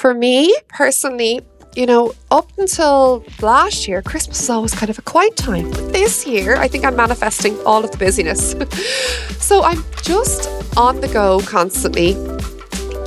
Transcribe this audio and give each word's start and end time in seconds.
For 0.00 0.14
me 0.14 0.56
personally, 0.70 1.42
you 1.76 1.84
know, 1.84 2.14
up 2.30 2.50
until 2.56 3.22
last 3.42 3.86
year, 3.86 4.00
Christmas 4.00 4.40
was 4.40 4.48
always 4.48 4.74
kind 4.74 4.88
of 4.88 4.98
a 4.98 5.02
quiet 5.02 5.36
time. 5.36 5.70
But 5.70 5.92
this 5.92 6.26
year, 6.26 6.56
I 6.56 6.68
think 6.68 6.86
I'm 6.86 6.96
manifesting 6.96 7.54
all 7.66 7.84
of 7.84 7.90
the 7.90 7.98
busyness. 7.98 8.52
so 9.38 9.62
I'm 9.62 9.84
just 10.02 10.48
on 10.78 11.02
the 11.02 11.08
go 11.08 11.40
constantly, 11.40 12.14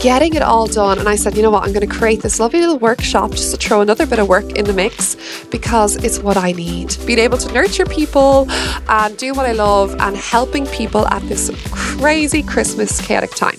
getting 0.03 0.35
it 0.35 0.43
all 0.43 0.67
done. 0.67 0.99
And 0.99 1.09
I 1.09 1.15
said, 1.15 1.35
you 1.35 1.41
know 1.41 1.49
what, 1.49 1.63
I'm 1.63 1.73
going 1.73 1.89
to 1.89 1.91
create 1.91 2.21
this 2.21 2.39
lovely 2.39 2.59
little 2.59 2.77
workshop 2.77 3.31
just 3.31 3.49
to 3.49 3.57
throw 3.57 3.81
another 3.81 4.05
bit 4.05 4.19
of 4.19 4.27
work 4.27 4.51
in 4.51 4.65
the 4.65 4.73
mix 4.73 5.15
because 5.45 5.95
it's 5.95 6.19
what 6.19 6.37
I 6.37 6.51
need. 6.51 6.95
Being 7.07 7.17
able 7.17 7.39
to 7.39 7.51
nurture 7.51 7.87
people 7.87 8.45
and 8.87 9.17
do 9.17 9.33
what 9.33 9.47
I 9.47 9.53
love 9.53 9.95
and 9.99 10.15
helping 10.15 10.67
people 10.67 11.07
at 11.07 11.23
this 11.23 11.49
crazy 11.71 12.43
Christmas 12.43 13.01
chaotic 13.01 13.31
time. 13.31 13.57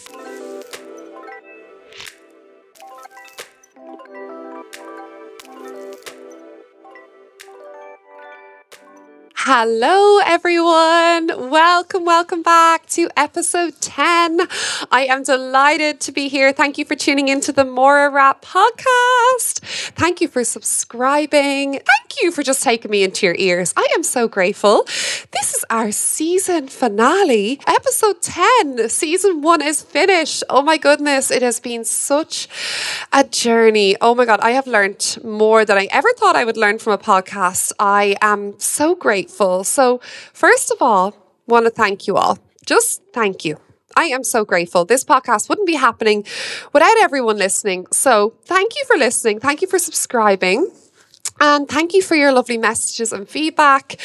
Hello, 9.46 10.20
everyone. 10.24 11.50
Welcome, 11.50 12.06
welcome 12.06 12.42
back 12.42 12.86
to 12.96 13.10
episode 13.14 13.78
10. 13.78 14.40
I 14.90 15.04
am 15.04 15.22
delighted 15.22 16.00
to 16.00 16.12
be 16.12 16.28
here. 16.28 16.50
Thank 16.50 16.78
you 16.78 16.86
for 16.86 16.94
tuning 16.94 17.28
into 17.28 17.52
the 17.52 17.66
Maura 17.66 18.08
Rap 18.08 18.42
podcast. 18.42 19.58
Thank 19.96 20.22
you 20.22 20.28
for 20.28 20.44
subscribing. 20.44 21.72
Thank 21.72 22.22
you 22.22 22.30
for 22.30 22.42
just 22.42 22.62
taking 22.62 22.90
me 22.90 23.02
into 23.02 23.26
your 23.26 23.34
ears. 23.38 23.74
I 23.76 23.86
am 23.94 24.02
so 24.02 24.28
grateful. 24.28 24.84
This 24.84 25.52
is 25.54 25.62
our 25.68 25.92
season 25.92 26.68
finale, 26.68 27.60
episode 27.66 28.22
10. 28.22 28.88
Season 28.88 29.42
one 29.42 29.60
is 29.60 29.82
finished. 29.82 30.42
Oh 30.48 30.62
my 30.62 30.78
goodness, 30.78 31.30
it 31.30 31.42
has 31.42 31.60
been 31.60 31.84
such 31.84 32.48
a 33.12 33.24
journey. 33.24 33.94
Oh 34.00 34.14
my 34.14 34.24
God, 34.24 34.40
I 34.40 34.52
have 34.52 34.66
learned 34.66 35.18
more 35.22 35.66
than 35.66 35.76
I 35.76 35.86
ever 35.90 36.08
thought 36.16 36.34
I 36.34 36.46
would 36.46 36.56
learn 36.56 36.78
from 36.78 36.94
a 36.94 36.98
podcast. 36.98 37.72
I 37.78 38.16
am 38.22 38.58
so 38.58 38.94
grateful 38.94 39.33
grateful. 39.34 39.64
So, 39.64 40.00
first 40.32 40.70
of 40.70 40.80
all, 40.80 41.14
want 41.46 41.66
to 41.66 41.70
thank 41.70 42.06
you 42.06 42.16
all. 42.16 42.38
Just 42.66 43.02
thank 43.12 43.44
you. 43.44 43.58
I 43.96 44.04
am 44.04 44.24
so 44.24 44.44
grateful. 44.44 44.84
This 44.84 45.04
podcast 45.04 45.48
wouldn't 45.48 45.66
be 45.66 45.76
happening 45.76 46.24
without 46.72 46.96
everyone 47.02 47.38
listening. 47.38 47.86
So, 47.92 48.34
thank 48.44 48.74
you 48.76 48.84
for 48.86 48.96
listening. 48.96 49.40
Thank 49.40 49.60
you 49.62 49.68
for 49.68 49.78
subscribing. 49.78 50.70
And 51.40 51.68
thank 51.68 51.94
you 51.94 52.00
for 52.02 52.14
your 52.14 52.32
lovely 52.32 52.58
messages 52.58 53.12
and 53.12 53.28
feedback. 53.28 53.96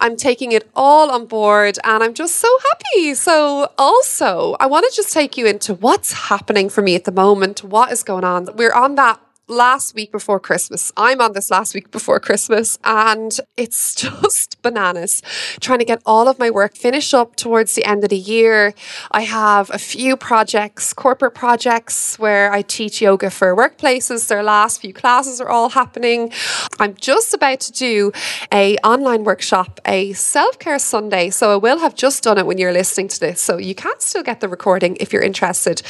I'm 0.00 0.16
taking 0.16 0.52
it 0.52 0.66
all 0.74 1.10
on 1.10 1.26
board 1.26 1.78
and 1.84 2.02
I'm 2.02 2.14
just 2.14 2.36
so 2.36 2.48
happy. 2.70 3.14
So, 3.14 3.70
also, 3.76 4.56
I 4.58 4.66
want 4.66 4.86
to 4.88 4.96
just 4.96 5.12
take 5.12 5.36
you 5.36 5.46
into 5.46 5.74
what's 5.74 6.12
happening 6.30 6.70
for 6.70 6.80
me 6.80 6.94
at 6.94 7.04
the 7.04 7.12
moment, 7.12 7.62
what 7.62 7.92
is 7.92 8.02
going 8.02 8.24
on. 8.24 8.48
We're 8.56 8.72
on 8.72 8.94
that 8.94 9.20
last 9.50 9.94
week 9.94 10.12
before 10.12 10.38
Christmas. 10.38 10.92
I'm 10.96 11.20
on 11.20 11.32
this 11.32 11.50
last 11.50 11.74
week 11.74 11.90
before 11.90 12.20
Christmas, 12.20 12.78
and 12.84 13.38
it's 13.56 13.94
just 14.06 14.62
bananas 14.62 15.22
trying 15.60 15.80
to 15.80 15.84
get 15.84 16.00
all 16.06 16.28
of 16.28 16.38
my 16.38 16.50
work 16.50 16.76
finished 16.76 17.12
up 17.12 17.36
towards 17.36 17.74
the 17.74 17.84
end 17.84 18.04
of 18.04 18.10
the 18.10 18.16
year. 18.16 18.72
I 19.10 19.22
have 19.22 19.70
a 19.70 19.78
few 19.78 20.16
projects, 20.16 20.92
corporate 20.92 21.34
projects, 21.34 22.18
where 22.18 22.52
I 22.52 22.62
teach 22.62 23.02
yoga 23.02 23.30
for 23.30 23.54
workplaces. 23.56 24.28
Their 24.28 24.42
last 24.42 24.80
few 24.80 24.94
classes 24.94 25.40
are 25.40 25.48
all 25.48 25.70
happening. 25.70 26.32
I'm 26.78 26.94
just 26.94 27.34
about 27.34 27.60
to 27.60 27.72
do 27.72 28.12
a 28.52 28.76
online 28.78 29.24
workshop, 29.24 29.80
a 29.84 30.12
self-care 30.12 30.78
Sunday. 30.78 31.30
So 31.30 31.52
I 31.52 31.56
will 31.56 31.78
have 31.78 31.94
just 31.94 32.22
done 32.22 32.38
it 32.38 32.46
when 32.46 32.58
you're 32.58 32.72
listening 32.72 33.08
to 33.08 33.20
this. 33.20 33.40
So 33.40 33.58
you 33.58 33.74
can 33.74 33.98
still 33.98 34.22
get 34.22 34.40
the 34.40 34.48
recording 34.48 34.96
if 35.00 35.12
you're 35.12 35.22
interested. 35.22 35.82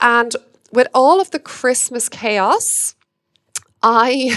And 0.00 0.34
with 0.72 0.88
all 0.94 1.20
of 1.20 1.30
the 1.30 1.38
Christmas 1.38 2.08
chaos, 2.08 2.94
I 3.82 4.36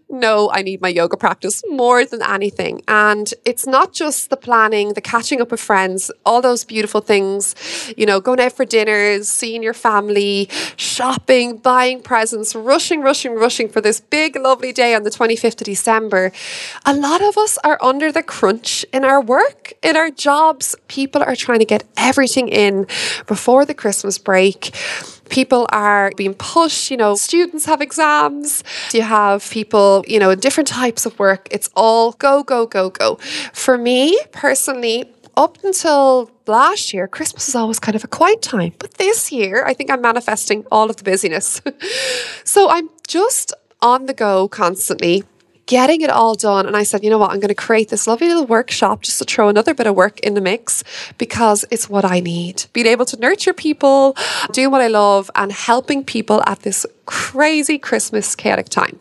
know 0.10 0.50
I 0.52 0.62
need 0.62 0.80
my 0.80 0.88
yoga 0.88 1.16
practice 1.16 1.62
more 1.68 2.04
than 2.04 2.20
anything. 2.22 2.82
And 2.88 3.32
it's 3.44 3.66
not 3.66 3.92
just 3.92 4.28
the 4.28 4.36
planning, 4.36 4.94
the 4.94 5.00
catching 5.00 5.40
up 5.40 5.52
with 5.52 5.60
friends, 5.60 6.10
all 6.26 6.42
those 6.42 6.64
beautiful 6.64 7.00
things, 7.00 7.54
you 7.96 8.06
know, 8.06 8.20
going 8.20 8.40
out 8.40 8.52
for 8.52 8.64
dinners, 8.64 9.28
seeing 9.28 9.62
your 9.62 9.74
family, 9.74 10.48
shopping, 10.76 11.58
buying 11.58 12.02
presents, 12.02 12.54
rushing, 12.54 13.02
rushing, 13.02 13.34
rushing 13.34 13.68
for 13.68 13.80
this 13.80 14.00
big, 14.00 14.36
lovely 14.36 14.72
day 14.72 14.94
on 14.94 15.04
the 15.04 15.10
25th 15.10 15.60
of 15.60 15.66
December. 15.66 16.32
A 16.84 16.94
lot 16.94 17.22
of 17.22 17.38
us 17.38 17.56
are 17.62 17.78
under 17.80 18.10
the 18.10 18.22
crunch 18.22 18.84
in 18.92 19.04
our 19.04 19.22
work, 19.22 19.74
in 19.82 19.96
our 19.96 20.10
jobs. 20.10 20.74
People 20.88 21.22
are 21.22 21.36
trying 21.36 21.60
to 21.60 21.64
get 21.64 21.84
everything 21.96 22.48
in 22.48 22.86
before 23.26 23.64
the 23.64 23.74
Christmas 23.74 24.18
break 24.18 24.74
people 25.28 25.66
are 25.70 26.12
being 26.16 26.34
pushed, 26.34 26.90
you 26.90 26.96
know, 26.96 27.14
students 27.14 27.64
have 27.66 27.80
exams, 27.80 28.62
you 28.92 29.02
have 29.02 29.48
people, 29.50 30.04
you 30.06 30.18
know, 30.18 30.30
in 30.30 30.40
different 30.40 30.68
types 30.68 31.06
of 31.06 31.18
work. 31.18 31.48
It's 31.50 31.70
all 31.74 32.12
go, 32.12 32.42
go, 32.42 32.66
go, 32.66 32.90
go. 32.90 33.16
For 33.52 33.78
me 33.78 34.18
personally, 34.32 35.10
up 35.36 35.58
until 35.64 36.30
last 36.46 36.92
year, 36.92 37.08
Christmas 37.08 37.48
is 37.48 37.54
always 37.54 37.80
kind 37.80 37.96
of 37.96 38.04
a 38.04 38.08
quiet 38.08 38.42
time. 38.42 38.72
But 38.78 38.94
this 38.94 39.32
year, 39.32 39.64
I 39.66 39.74
think 39.74 39.90
I'm 39.90 40.00
manifesting 40.00 40.64
all 40.70 40.90
of 40.90 40.96
the 40.96 41.04
busyness. 41.04 41.60
so 42.44 42.70
I'm 42.70 42.88
just 43.06 43.52
on 43.82 44.06
the 44.06 44.14
go 44.14 44.48
constantly 44.48 45.24
getting 45.66 46.02
it 46.02 46.10
all 46.10 46.34
done. 46.34 46.66
And 46.66 46.76
I 46.76 46.82
said, 46.82 47.02
you 47.02 47.10
know 47.10 47.18
what, 47.18 47.30
I'm 47.30 47.40
going 47.40 47.48
to 47.48 47.54
create 47.54 47.88
this 47.88 48.06
lovely 48.06 48.28
little 48.28 48.46
workshop 48.46 49.02
just 49.02 49.18
to 49.18 49.24
throw 49.24 49.48
another 49.48 49.74
bit 49.74 49.86
of 49.86 49.94
work 49.94 50.20
in 50.20 50.34
the 50.34 50.40
mix 50.40 50.84
because 51.18 51.64
it's 51.70 51.88
what 51.88 52.04
I 52.04 52.20
need. 52.20 52.64
Being 52.72 52.86
able 52.86 53.04
to 53.06 53.18
nurture 53.18 53.52
people, 53.52 54.16
doing 54.52 54.70
what 54.70 54.80
I 54.80 54.88
love, 54.88 55.30
and 55.34 55.52
helping 55.52 56.04
people 56.04 56.42
at 56.46 56.60
this 56.60 56.86
crazy 57.06 57.78
Christmas 57.78 58.34
chaotic 58.34 58.68
time. 58.68 58.98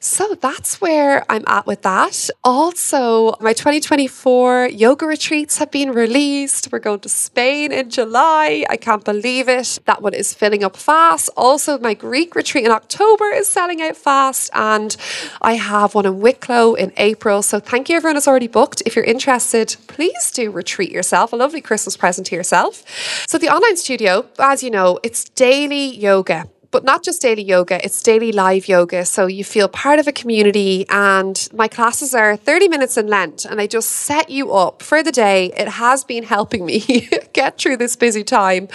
So 0.00 0.34
that's 0.34 0.80
where 0.80 1.24
I'm 1.30 1.44
at 1.46 1.66
with 1.66 1.82
that. 1.82 2.30
Also, 2.44 3.34
my 3.40 3.52
2024 3.52 4.68
yoga 4.68 5.06
retreats 5.06 5.58
have 5.58 5.70
been 5.70 5.90
released. 5.92 6.68
We're 6.72 6.78
going 6.78 7.00
to 7.00 7.08
Spain 7.08 7.72
in 7.72 7.90
July. 7.90 8.64
I 8.68 8.76
can't 8.76 9.04
believe 9.04 9.48
it. 9.48 9.78
That 9.86 10.02
one 10.02 10.14
is 10.14 10.34
filling 10.34 10.64
up 10.64 10.76
fast. 10.76 11.30
Also, 11.36 11.78
my 11.78 11.94
Greek 11.94 12.34
retreat 12.34 12.64
in 12.64 12.70
October 12.70 13.26
is 13.34 13.48
selling 13.48 13.82
out 13.82 13.96
fast. 13.96 14.50
And 14.54 14.96
I 15.42 15.54
have 15.54 15.94
one 15.94 16.06
in 16.06 16.20
Wicklow 16.20 16.74
in 16.74 16.92
April. 16.96 17.42
So 17.42 17.60
thank 17.60 17.88
you, 17.88 17.96
everyone 17.96 18.16
who's 18.16 18.28
already 18.28 18.48
booked. 18.48 18.82
If 18.86 18.96
you're 18.96 19.04
interested, 19.04 19.76
please 19.86 20.30
do 20.32 20.50
retreat 20.50 20.90
yourself, 20.90 21.32
a 21.32 21.36
lovely 21.36 21.60
Christmas 21.60 21.96
present 21.96 22.26
to 22.28 22.36
yourself. 22.36 22.84
So, 23.28 23.38
the 23.38 23.48
online 23.48 23.76
studio, 23.76 24.26
as 24.38 24.62
you 24.62 24.70
know, 24.70 24.98
it's 25.02 25.24
daily 25.24 25.96
yoga 25.96 26.48
but 26.70 26.84
not 26.84 27.02
just 27.02 27.22
daily 27.22 27.42
yoga, 27.42 27.82
it's 27.84 28.02
daily 28.02 28.32
live 28.32 28.68
yoga. 28.68 29.04
So 29.04 29.26
you 29.26 29.44
feel 29.44 29.68
part 29.68 29.98
of 29.98 30.06
a 30.06 30.12
community, 30.12 30.86
and 30.90 31.48
my 31.54 31.68
classes 31.68 32.14
are 32.14 32.36
30 32.36 32.68
minutes 32.68 32.96
in 32.96 33.06
length, 33.06 33.44
and 33.44 33.58
they 33.58 33.66
just 33.66 33.90
set 33.90 34.30
you 34.30 34.52
up 34.52 34.82
for 34.82 35.02
the 35.02 35.12
day. 35.12 35.52
It 35.56 35.68
has 35.68 36.04
been 36.04 36.24
helping 36.24 36.66
me 36.66 37.08
get 37.32 37.58
through 37.58 37.78
this 37.78 37.96
busy 37.96 38.24
time, 38.24 38.68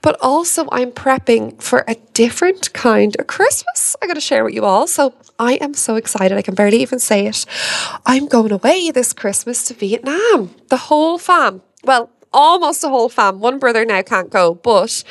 but 0.00 0.16
also 0.20 0.68
I'm 0.70 0.92
prepping 0.92 1.60
for 1.60 1.84
a 1.88 1.96
different 2.12 2.72
kind 2.72 3.16
of 3.18 3.26
Christmas. 3.26 3.96
I 4.00 4.06
got 4.06 4.14
to 4.14 4.20
share 4.20 4.44
with 4.44 4.54
you 4.54 4.64
all. 4.64 4.86
So 4.86 5.14
I 5.38 5.54
am 5.54 5.74
so 5.74 5.96
excited. 5.96 6.38
I 6.38 6.42
can 6.42 6.54
barely 6.54 6.80
even 6.82 6.98
say 6.98 7.26
it. 7.26 7.44
I'm 8.06 8.26
going 8.26 8.52
away 8.52 8.90
this 8.90 9.12
Christmas 9.12 9.64
to 9.66 9.74
Vietnam, 9.74 10.54
the 10.68 10.76
whole 10.76 11.18
fam. 11.18 11.62
Well, 11.82 12.10
almost 12.32 12.82
the 12.82 12.88
whole 12.88 13.08
fam. 13.08 13.40
One 13.40 13.58
brother 13.58 13.84
now 13.84 14.02
can't 14.02 14.30
go, 14.30 14.54
but 14.54 15.02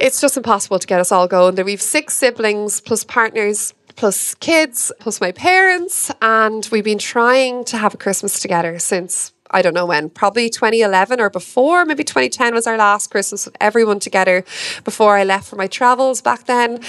it's 0.00 0.20
just 0.20 0.36
impossible 0.36 0.78
to 0.78 0.86
get 0.86 0.98
us 0.98 1.12
all 1.12 1.28
going. 1.28 1.54
There 1.54 1.64
we've 1.64 1.80
six 1.80 2.14
siblings 2.16 2.80
plus 2.80 3.04
partners 3.04 3.74
plus 3.96 4.34
kids 4.36 4.90
plus 4.98 5.20
my 5.20 5.30
parents 5.30 6.10
and 6.22 6.66
we've 6.72 6.84
been 6.84 6.98
trying 6.98 7.64
to 7.64 7.76
have 7.76 7.92
a 7.92 7.98
Christmas 7.98 8.40
together 8.40 8.78
since 8.78 9.32
I 9.50 9.62
don't 9.62 9.74
know 9.74 9.84
when, 9.84 10.10
probably 10.10 10.48
2011 10.48 11.20
or 11.20 11.28
before, 11.28 11.84
maybe 11.84 12.04
2010 12.04 12.54
was 12.54 12.68
our 12.68 12.78
last 12.78 13.10
Christmas 13.10 13.44
with 13.44 13.56
everyone 13.60 13.98
together 13.98 14.44
before 14.84 15.16
I 15.16 15.24
left 15.24 15.48
for 15.48 15.56
my 15.56 15.66
travels 15.66 16.22
back 16.22 16.44
then. 16.44 16.80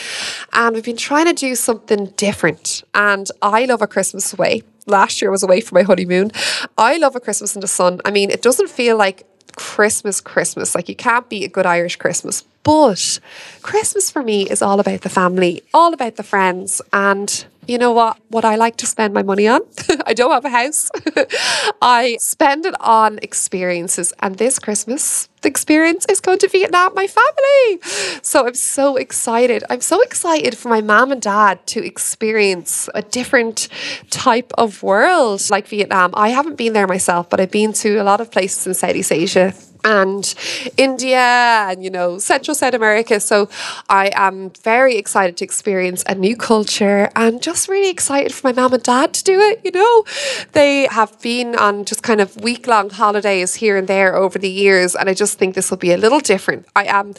And 0.54 0.76
we've 0.76 0.84
been 0.84 0.96
trying 0.96 1.26
to 1.26 1.34
do 1.34 1.56
something 1.56 2.14
different. 2.18 2.84
And 2.94 3.28
I 3.42 3.66
love 3.66 3.82
a 3.82 3.88
Christmas 3.88 4.32
away. 4.32 4.62
Last 4.86 5.24
year 5.24 5.32
was 5.32 5.42
away 5.42 5.62
for 5.62 5.74
my 5.74 5.82
honeymoon. 5.82 6.32
I 6.78 6.98
love 6.98 7.16
a 7.16 7.20
Christmas 7.20 7.56
in 7.56 7.62
the 7.62 7.68
sun. 7.68 8.00
I 8.06 8.12
mean, 8.12 8.30
it 8.30 8.44
doesn't 8.44 8.70
feel 8.70 8.96
like 8.96 9.26
Christmas, 9.56 10.22
Christmas. 10.22 10.76
Like 10.76 10.90
you 10.90 10.96
can't 10.96 11.28
beat 11.30 11.46
a 11.46 11.48
good 11.48 11.66
Irish 11.66 11.96
Christmas. 11.96 12.44
But 12.64 13.20
Christmas 13.62 14.12
for 14.12 14.22
me 14.22 14.50
is 14.50 14.62
all 14.62 14.80
about 14.80 15.02
the 15.02 15.10
family, 15.10 15.64
all 15.74 15.94
about 15.94 16.16
the 16.16 16.24
friends. 16.24 16.82
And 16.94 17.46
you 17.68 17.78
know 17.78 17.92
what? 17.92 18.18
What 18.30 18.46
I 18.46 18.56
like 18.56 18.78
to 18.78 18.86
spend 18.86 19.14
my 19.14 19.24
money 19.24 19.48
on, 19.48 19.62
I 20.06 20.14
don't 20.14 20.32
have 20.32 20.46
a 20.46 20.50
house. 20.50 20.90
I 21.82 22.18
spend 22.20 22.66
it 22.66 22.76
on 22.80 23.20
experiences. 23.22 24.14
And 24.20 24.38
this 24.38 24.60
Christmas, 24.60 25.28
experience 25.46 26.06
is 26.10 26.20
going 26.20 26.40
to 26.40 26.48
Vietnam, 26.48 26.94
my 26.94 27.08
family. 27.08 27.80
So 28.22 28.48
I'm 28.48 28.56
so 28.56 28.96
excited. 28.96 29.64
I'm 29.70 29.82
so 29.82 30.02
excited 30.02 30.58
for 30.58 30.70
my 30.70 30.82
mom 30.82 31.12
and 31.12 31.22
dad 31.22 31.66
to 31.68 31.84
experience 31.86 32.90
a 32.94 33.02
different 33.02 33.68
type 34.10 34.52
of 34.58 34.84
world 34.84 35.50
like 35.50 35.68
Vietnam. 35.68 36.12
I 36.14 36.30
haven't 36.30 36.56
been 36.56 36.74
there 36.74 36.88
myself, 36.88 37.30
but 37.30 37.40
I've 37.40 37.52
been 37.52 37.74
to 37.74 37.98
a 37.98 38.04
lot 38.04 38.22
of 38.22 38.32
places 38.32 38.68
in 38.68 38.74
Southeast 38.74 39.12
Asia 39.12 39.54
and 39.84 40.34
India 40.78 41.18
and 41.18 41.84
you 41.84 41.90
know 41.90 42.20
Central 42.20 42.56
South 42.56 42.74
America. 42.74 43.20
So 43.20 43.50
I 43.90 44.12
am 44.14 44.52
very 44.64 44.98
excited 44.98 45.38
to 45.38 45.46
experience 45.46 46.04
a 46.08 46.16
new 46.16 46.36
culture 46.36 47.10
and 47.16 47.42
just 47.42 47.68
really 47.68 47.90
excited 47.90 48.34
for 48.34 48.48
my 48.48 48.54
mom 48.54 48.74
and 48.74 48.84
dad 48.84 49.14
to 49.14 49.24
do 49.24 49.40
it. 49.40 49.62
You 49.64 49.72
know, 49.72 50.04
they 50.54 50.88
have 50.88 51.20
been 51.22 51.56
on 51.56 51.86
just 51.86 52.04
kind 52.04 52.22
of 52.22 52.42
week 52.42 52.68
long 52.68 52.90
holidays 52.90 53.56
here 53.56 53.78
and 53.78 53.88
there 53.88 54.16
over 54.16 54.38
the 54.38 54.50
years, 54.50 54.96
and 54.96 55.10
I 55.10 55.14
just 55.14 55.31
think 55.38 55.56
this 55.56 55.70
will 55.70 55.78
be 55.78 55.92
a 55.92 55.98
little 55.98 56.20
different. 56.20 56.68
I 56.76 56.86
am 56.86 57.14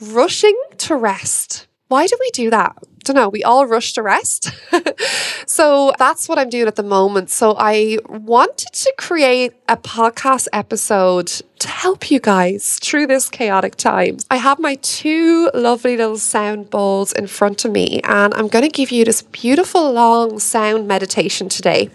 rushing 0.00 0.58
to 0.78 0.96
rest. 0.96 1.66
Why 1.88 2.06
do 2.06 2.16
we 2.20 2.30
do 2.30 2.50
that? 2.50 2.76
don't 3.02 3.16
know, 3.16 3.28
we 3.28 3.42
all 3.42 3.66
rush 3.66 3.92
to 3.94 4.02
rest. 4.02 4.52
so 5.46 5.92
that's 5.98 6.28
what 6.28 6.38
I'm 6.38 6.48
doing 6.48 6.68
at 6.68 6.76
the 6.76 6.82
moment. 6.82 7.30
So 7.30 7.54
I 7.58 7.98
wanted 8.08 8.72
to 8.72 8.94
create 8.98 9.54
a 9.68 9.76
podcast 9.76 10.48
episode 10.52 11.26
to 11.58 11.68
help 11.68 12.10
you 12.10 12.20
guys 12.20 12.78
through 12.78 13.06
this 13.06 13.28
chaotic 13.28 13.76
time. 13.76 14.18
I 14.30 14.36
have 14.36 14.58
my 14.58 14.76
two 14.76 15.50
lovely 15.54 15.96
little 15.96 16.18
sound 16.18 16.70
bowls 16.70 17.12
in 17.12 17.26
front 17.26 17.64
of 17.64 17.72
me, 17.72 18.00
and 18.04 18.34
I'm 18.34 18.48
going 18.48 18.64
to 18.64 18.70
give 18.70 18.90
you 18.90 19.04
this 19.04 19.22
beautiful 19.22 19.92
long 19.92 20.38
sound 20.38 20.86
meditation 20.88 21.48
today. 21.48 21.90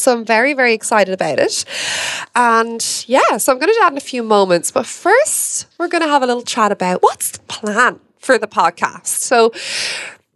So 0.00 0.12
I'm 0.12 0.24
very, 0.24 0.54
very 0.54 0.72
excited 0.72 1.12
about 1.12 1.38
it. 1.38 1.64
And 2.34 3.04
yeah, 3.06 3.36
so 3.36 3.52
I'm 3.52 3.58
going 3.58 3.68
to 3.68 3.74
do 3.74 3.80
that 3.80 3.92
in 3.92 3.98
a 3.98 4.00
few 4.00 4.22
moments. 4.22 4.70
But 4.70 4.86
first, 4.86 5.66
we're 5.78 5.88
going 5.88 6.02
to 6.02 6.08
have 6.08 6.22
a 6.22 6.26
little 6.26 6.42
chat 6.42 6.72
about 6.72 7.02
what's 7.02 7.30
the 7.30 7.40
plan 7.40 8.00
for 8.18 8.38
the 8.38 8.46
podcast. 8.46 9.06
So 9.06 9.52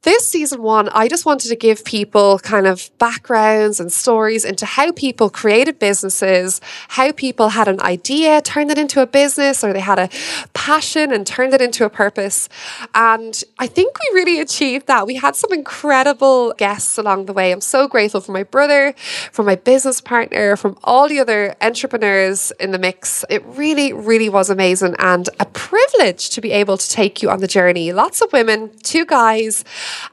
this 0.05 0.29
season 0.29 0.63
one, 0.63 0.89
I 0.91 1.09
just 1.09 1.25
wanted 1.25 1.49
to 1.49 1.57
give 1.57 1.85
people 1.85 2.39
kind 2.39 2.67
of 2.67 2.91
backgrounds 2.99 3.81
and 3.81 3.91
stories 3.91 4.45
into 4.45 4.67
how 4.67 4.93
people 4.93 5.31
created 5.31 5.79
businesses, 5.79 6.61
how 6.89 7.11
people 7.13 7.49
had 7.49 7.69
an 7.69 7.81
idea, 7.81 8.43
turned 8.43 8.71
it 8.71 8.79
into 8.79 9.01
a 9.01 9.07
business, 9.07 9.65
or 9.65 9.73
they 9.73 9.81
had 9.81 9.99
a 9.99 10.11
passion 10.53 11.11
and 11.13 11.27
turned 11.27 11.55
it 11.55 11.63
into 11.63 11.87
a 11.87 11.91
purpose. 11.91 12.49
And 12.95 13.43
I 13.59 13.67
think 13.67 13.97
we 13.99 14.21
really 14.21 14.41
achieved 14.41 14.87
that. 14.89 15.07
We 15.07 15.17
had 15.17 15.37
some 15.37 15.53
incredible 15.53 16.53
guests 16.53 16.99
along 16.99 17.25
the 17.25 17.33
way. 17.33 17.51
I'm 17.51 17.63
so 17.63 17.89
grateful 17.89 18.21
for 18.21 18.33
my 18.33 18.43
brother, 18.43 18.95
for 19.33 19.43
my 19.43 19.57
business 19.57 20.03
partner, 20.03 20.57
from 20.57 20.77
all 20.85 21.09
the 21.09 21.19
other 21.19 21.55
entrepreneurs 21.63 22.53
in 22.61 22.73
the 22.73 22.79
mix. 22.79 23.25
It 23.31 23.43
really, 23.47 23.93
really 23.95 24.29
was 24.29 24.51
amazing 24.51 24.97
and 24.99 25.31
a 25.41 25.47
privilege 25.47 26.29
to 26.31 26.43
be 26.43 26.53
able 26.53 26.77
to 26.77 26.89
take 26.91 27.23
you 27.23 27.31
on 27.31 27.41
the 27.41 27.49
journey. 27.49 27.93
Lots 27.93 28.21
of 28.21 28.33
women, 28.35 28.71
two 28.83 29.07
guys. 29.07 29.65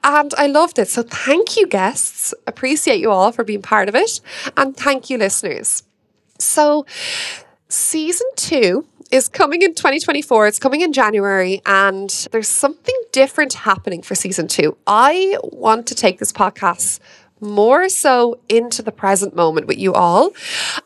And 0.04 0.34
I 0.38 0.48
loved 0.48 0.80
it. 0.80 0.88
So 0.88 1.04
thank 1.04 1.58
you, 1.58 1.68
guests. 1.68 2.34
Appreciate 2.48 3.00
you 3.00 3.12
all 3.12 3.32
for 3.32 3.44
being 3.44 3.62
part 3.62 3.90
of 3.90 3.96
it. 3.96 4.22
And 4.58 4.76
thank 4.76 5.10
you, 5.10 5.18
listeners. 5.18 5.84
So, 6.40 6.86
season 7.70 8.28
two 8.36 8.86
is 9.12 9.28
coming 9.28 9.62
in 9.62 9.76
2024. 9.76 10.48
It's 10.48 10.60
coming 10.60 10.82
in 10.82 10.94
January, 10.94 11.62
and 11.66 12.10
there's 12.32 12.48
something 12.48 12.96
different 13.12 13.54
happening 13.54 14.02
for 14.02 14.16
season 14.16 14.48
two. 14.48 14.76
I 14.88 15.38
want 15.44 15.86
to 15.88 15.96
take 15.96 16.18
this 16.18 16.32
podcast 16.32 17.00
more 17.42 17.90
so 17.90 18.40
into 18.48 18.82
the 18.82 18.92
present 18.92 19.36
moment 19.36 19.68
with 19.68 19.78
you 19.78 19.94
all. 19.94 20.32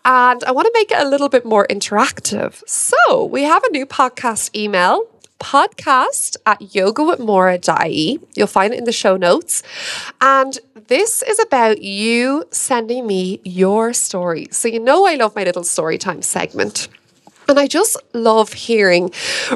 And 0.06 0.44
I 0.44 0.52
want 0.52 0.66
to 0.66 0.72
make 0.74 0.90
it 0.90 0.98
a 1.00 1.08
little 1.08 1.30
bit 1.30 1.46
more 1.46 1.68
interactive. 1.68 2.64
So 2.68 3.26
we 3.26 3.44
have 3.44 3.64
a 3.66 3.72
new 3.72 3.86
podcast 3.86 4.56
email 4.56 5.04
podcast 5.40 6.38
at 6.46 6.60
yogawithmaura.ie. 6.60 8.20
You'll 8.36 8.48
find 8.48 8.74
it 8.74 8.78
in 8.78 8.86
the 8.86 8.92
show 8.92 9.18
notes. 9.18 9.64
And 10.22 10.58
this 10.88 11.22
is 11.24 11.40
about 11.40 11.82
you 11.82 12.46
sending 12.52 13.08
me 13.08 13.42
your 13.44 13.94
story. 13.94 14.48
So, 14.52 14.68
you 14.68 14.80
know, 14.80 15.06
I 15.06 15.16
love 15.16 15.36
my 15.36 15.44
little 15.44 15.64
story 15.64 15.98
time 15.98 16.22
segment. 16.22 16.88
And 17.48 17.60
I 17.60 17.68
just 17.68 17.98
love 18.14 18.54
hearing 18.54 19.12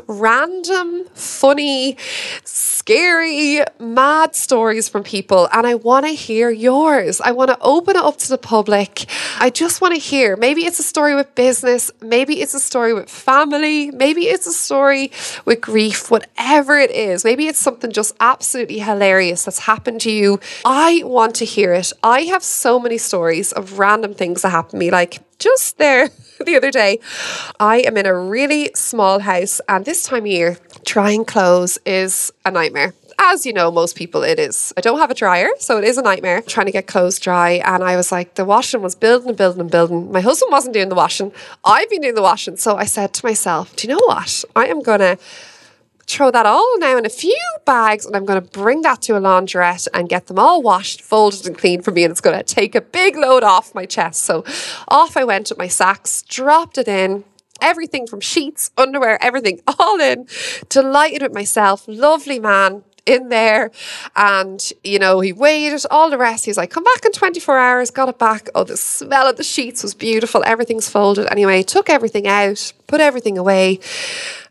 random, 0.07 1.05
funny, 1.13 1.97
scary, 2.43 3.61
mad 3.79 4.35
stories 4.35 4.87
from 4.87 5.03
people. 5.03 5.47
And 5.51 5.65
I 5.65 5.75
want 5.75 6.05
to 6.05 6.11
hear 6.11 6.49
yours. 6.49 7.19
I 7.21 7.31
want 7.31 7.49
to 7.49 7.57
open 7.61 7.95
it 7.95 8.03
up 8.03 8.17
to 8.17 8.29
the 8.29 8.37
public. 8.37 9.05
I 9.39 9.49
just 9.49 9.81
want 9.81 9.95
to 9.95 9.99
hear 9.99 10.35
maybe 10.35 10.65
it's 10.65 10.79
a 10.79 10.83
story 10.83 11.15
with 11.15 11.33
business, 11.35 11.91
maybe 12.01 12.41
it's 12.41 12.53
a 12.53 12.59
story 12.59 12.93
with 12.93 13.09
family, 13.09 13.91
maybe 13.91 14.23
it's 14.23 14.47
a 14.47 14.51
story 14.51 15.11
with 15.45 15.61
grief, 15.61 16.11
whatever 16.11 16.77
it 16.77 16.91
is. 16.91 17.23
Maybe 17.23 17.47
it's 17.47 17.59
something 17.59 17.91
just 17.91 18.15
absolutely 18.19 18.79
hilarious 18.79 19.45
that's 19.45 19.59
happened 19.59 20.01
to 20.01 20.11
you. 20.11 20.39
I 20.65 21.01
want 21.05 21.35
to 21.35 21.45
hear 21.45 21.73
it. 21.73 21.91
I 22.03 22.21
have 22.21 22.43
so 22.43 22.79
many 22.79 22.97
stories 22.97 23.51
of 23.51 23.79
random 23.79 24.13
things 24.13 24.41
that 24.43 24.49
happen 24.49 24.71
to 24.71 24.77
me. 24.77 24.91
Like, 24.91 25.19
just 25.39 25.77
there 25.77 26.09
the 26.45 26.55
other 26.55 26.71
day. 26.71 26.99
I 27.59 27.79
am 27.79 27.97
in 27.97 28.05
a 28.05 28.17
really 28.17 28.71
small 28.75 29.19
house, 29.19 29.61
and 29.67 29.85
this 29.85 30.03
time 30.03 30.23
of 30.23 30.27
year, 30.27 30.57
drying 30.85 31.25
clothes 31.25 31.77
is 31.85 32.31
a 32.45 32.51
nightmare. 32.51 32.93
As 33.21 33.45
you 33.45 33.51
know, 33.51 33.69
most 33.69 33.97
people, 33.97 34.23
it 34.23 34.39
is. 34.39 34.73
I 34.77 34.81
don't 34.81 34.99
have 34.99 35.11
a 35.11 35.13
dryer, 35.13 35.49
so 35.59 35.77
it 35.77 35.83
is 35.83 35.97
a 35.97 36.01
nightmare 36.01 36.41
trying 36.41 36.67
to 36.67 36.71
get 36.71 36.87
clothes 36.87 37.19
dry. 37.19 37.61
And 37.65 37.83
I 37.83 37.97
was 37.97 38.13
like, 38.13 38.35
the 38.35 38.45
washing 38.45 38.81
was 38.81 38.95
building 38.95 39.27
and 39.27 39.37
building 39.37 39.59
and 39.59 39.69
building. 39.69 40.09
My 40.09 40.21
husband 40.21 40.51
wasn't 40.51 40.73
doing 40.73 40.87
the 40.87 40.95
washing. 40.95 41.33
I've 41.65 41.89
been 41.89 42.01
doing 42.01 42.15
the 42.15 42.21
washing. 42.21 42.55
So 42.55 42.77
I 42.77 42.85
said 42.85 43.13
to 43.15 43.25
myself, 43.25 43.75
do 43.75 43.87
you 43.87 43.93
know 43.93 44.05
what? 44.05 44.45
I 44.55 44.67
am 44.67 44.81
going 44.81 44.99
to 44.99 45.17
throw 46.09 46.31
that 46.31 46.45
all 46.45 46.79
now 46.79 46.97
in 46.97 47.05
a 47.05 47.09
few 47.09 47.39
bags 47.65 48.05
and 48.05 48.15
I'm 48.15 48.25
going 48.25 48.41
to 48.41 48.59
bring 48.59 48.81
that 48.81 49.01
to 49.03 49.15
a 49.15 49.21
laundrette 49.21 49.87
and 49.93 50.09
get 50.09 50.27
them 50.27 50.39
all 50.39 50.61
washed, 50.61 51.01
folded, 51.01 51.45
and 51.45 51.57
cleaned 51.57 51.85
for 51.85 51.91
me. 51.91 52.03
And 52.03 52.11
it's 52.11 52.21
going 52.21 52.37
to 52.37 52.43
take 52.43 52.75
a 52.75 52.81
big 52.81 53.15
load 53.15 53.43
off 53.43 53.75
my 53.75 53.85
chest. 53.85 54.23
So 54.23 54.43
off 54.87 55.15
I 55.15 55.23
went 55.23 55.49
with 55.49 55.57
my 55.57 55.67
sacks, 55.67 56.23
dropped 56.23 56.77
it 56.77 56.87
in. 56.87 57.23
Everything 57.61 58.07
from 58.07 58.21
sheets, 58.21 58.71
underwear, 58.77 59.21
everything 59.21 59.59
all 59.79 59.99
in. 59.99 60.27
Delighted 60.69 61.21
with 61.21 61.33
myself. 61.33 61.85
Lovely 61.87 62.39
man 62.39 62.83
in 63.09 63.29
there. 63.29 63.71
And, 64.15 64.71
you 64.83 64.99
know, 64.99 65.19
he 65.19 65.33
waited, 65.33 65.83
all 65.91 66.09
the 66.09 66.17
rest. 66.17 66.45
He's 66.45 66.57
like, 66.57 66.69
come 66.69 66.83
back 66.83 67.03
in 67.05 67.11
24 67.11 67.57
hours, 67.57 67.91
got 67.91 68.09
it 68.09 68.19
back. 68.19 68.49
Oh, 68.55 68.63
the 68.63 68.77
smell 68.77 69.27
of 69.27 69.37
the 69.37 69.43
sheets 69.43 69.83
was 69.83 69.93
beautiful. 69.93 70.43
Everything's 70.45 70.89
folded. 70.89 71.27
Anyway, 71.31 71.63
took 71.63 71.89
everything 71.89 72.27
out, 72.27 72.71
put 72.87 73.01
everything 73.01 73.37
away. 73.37 73.79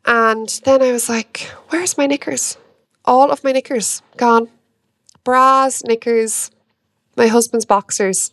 And 0.04 0.48
then 0.64 0.82
I 0.82 0.92
was 0.92 1.08
like, 1.08 1.50
where's 1.68 1.96
my 1.96 2.06
knickers? 2.06 2.58
All 3.04 3.30
of 3.30 3.44
my 3.44 3.52
knickers 3.52 4.02
gone. 4.16 4.48
Bras, 5.24 5.84
knickers, 5.84 6.50
my 7.16 7.26
husband's 7.26 7.66
boxers. 7.66 8.32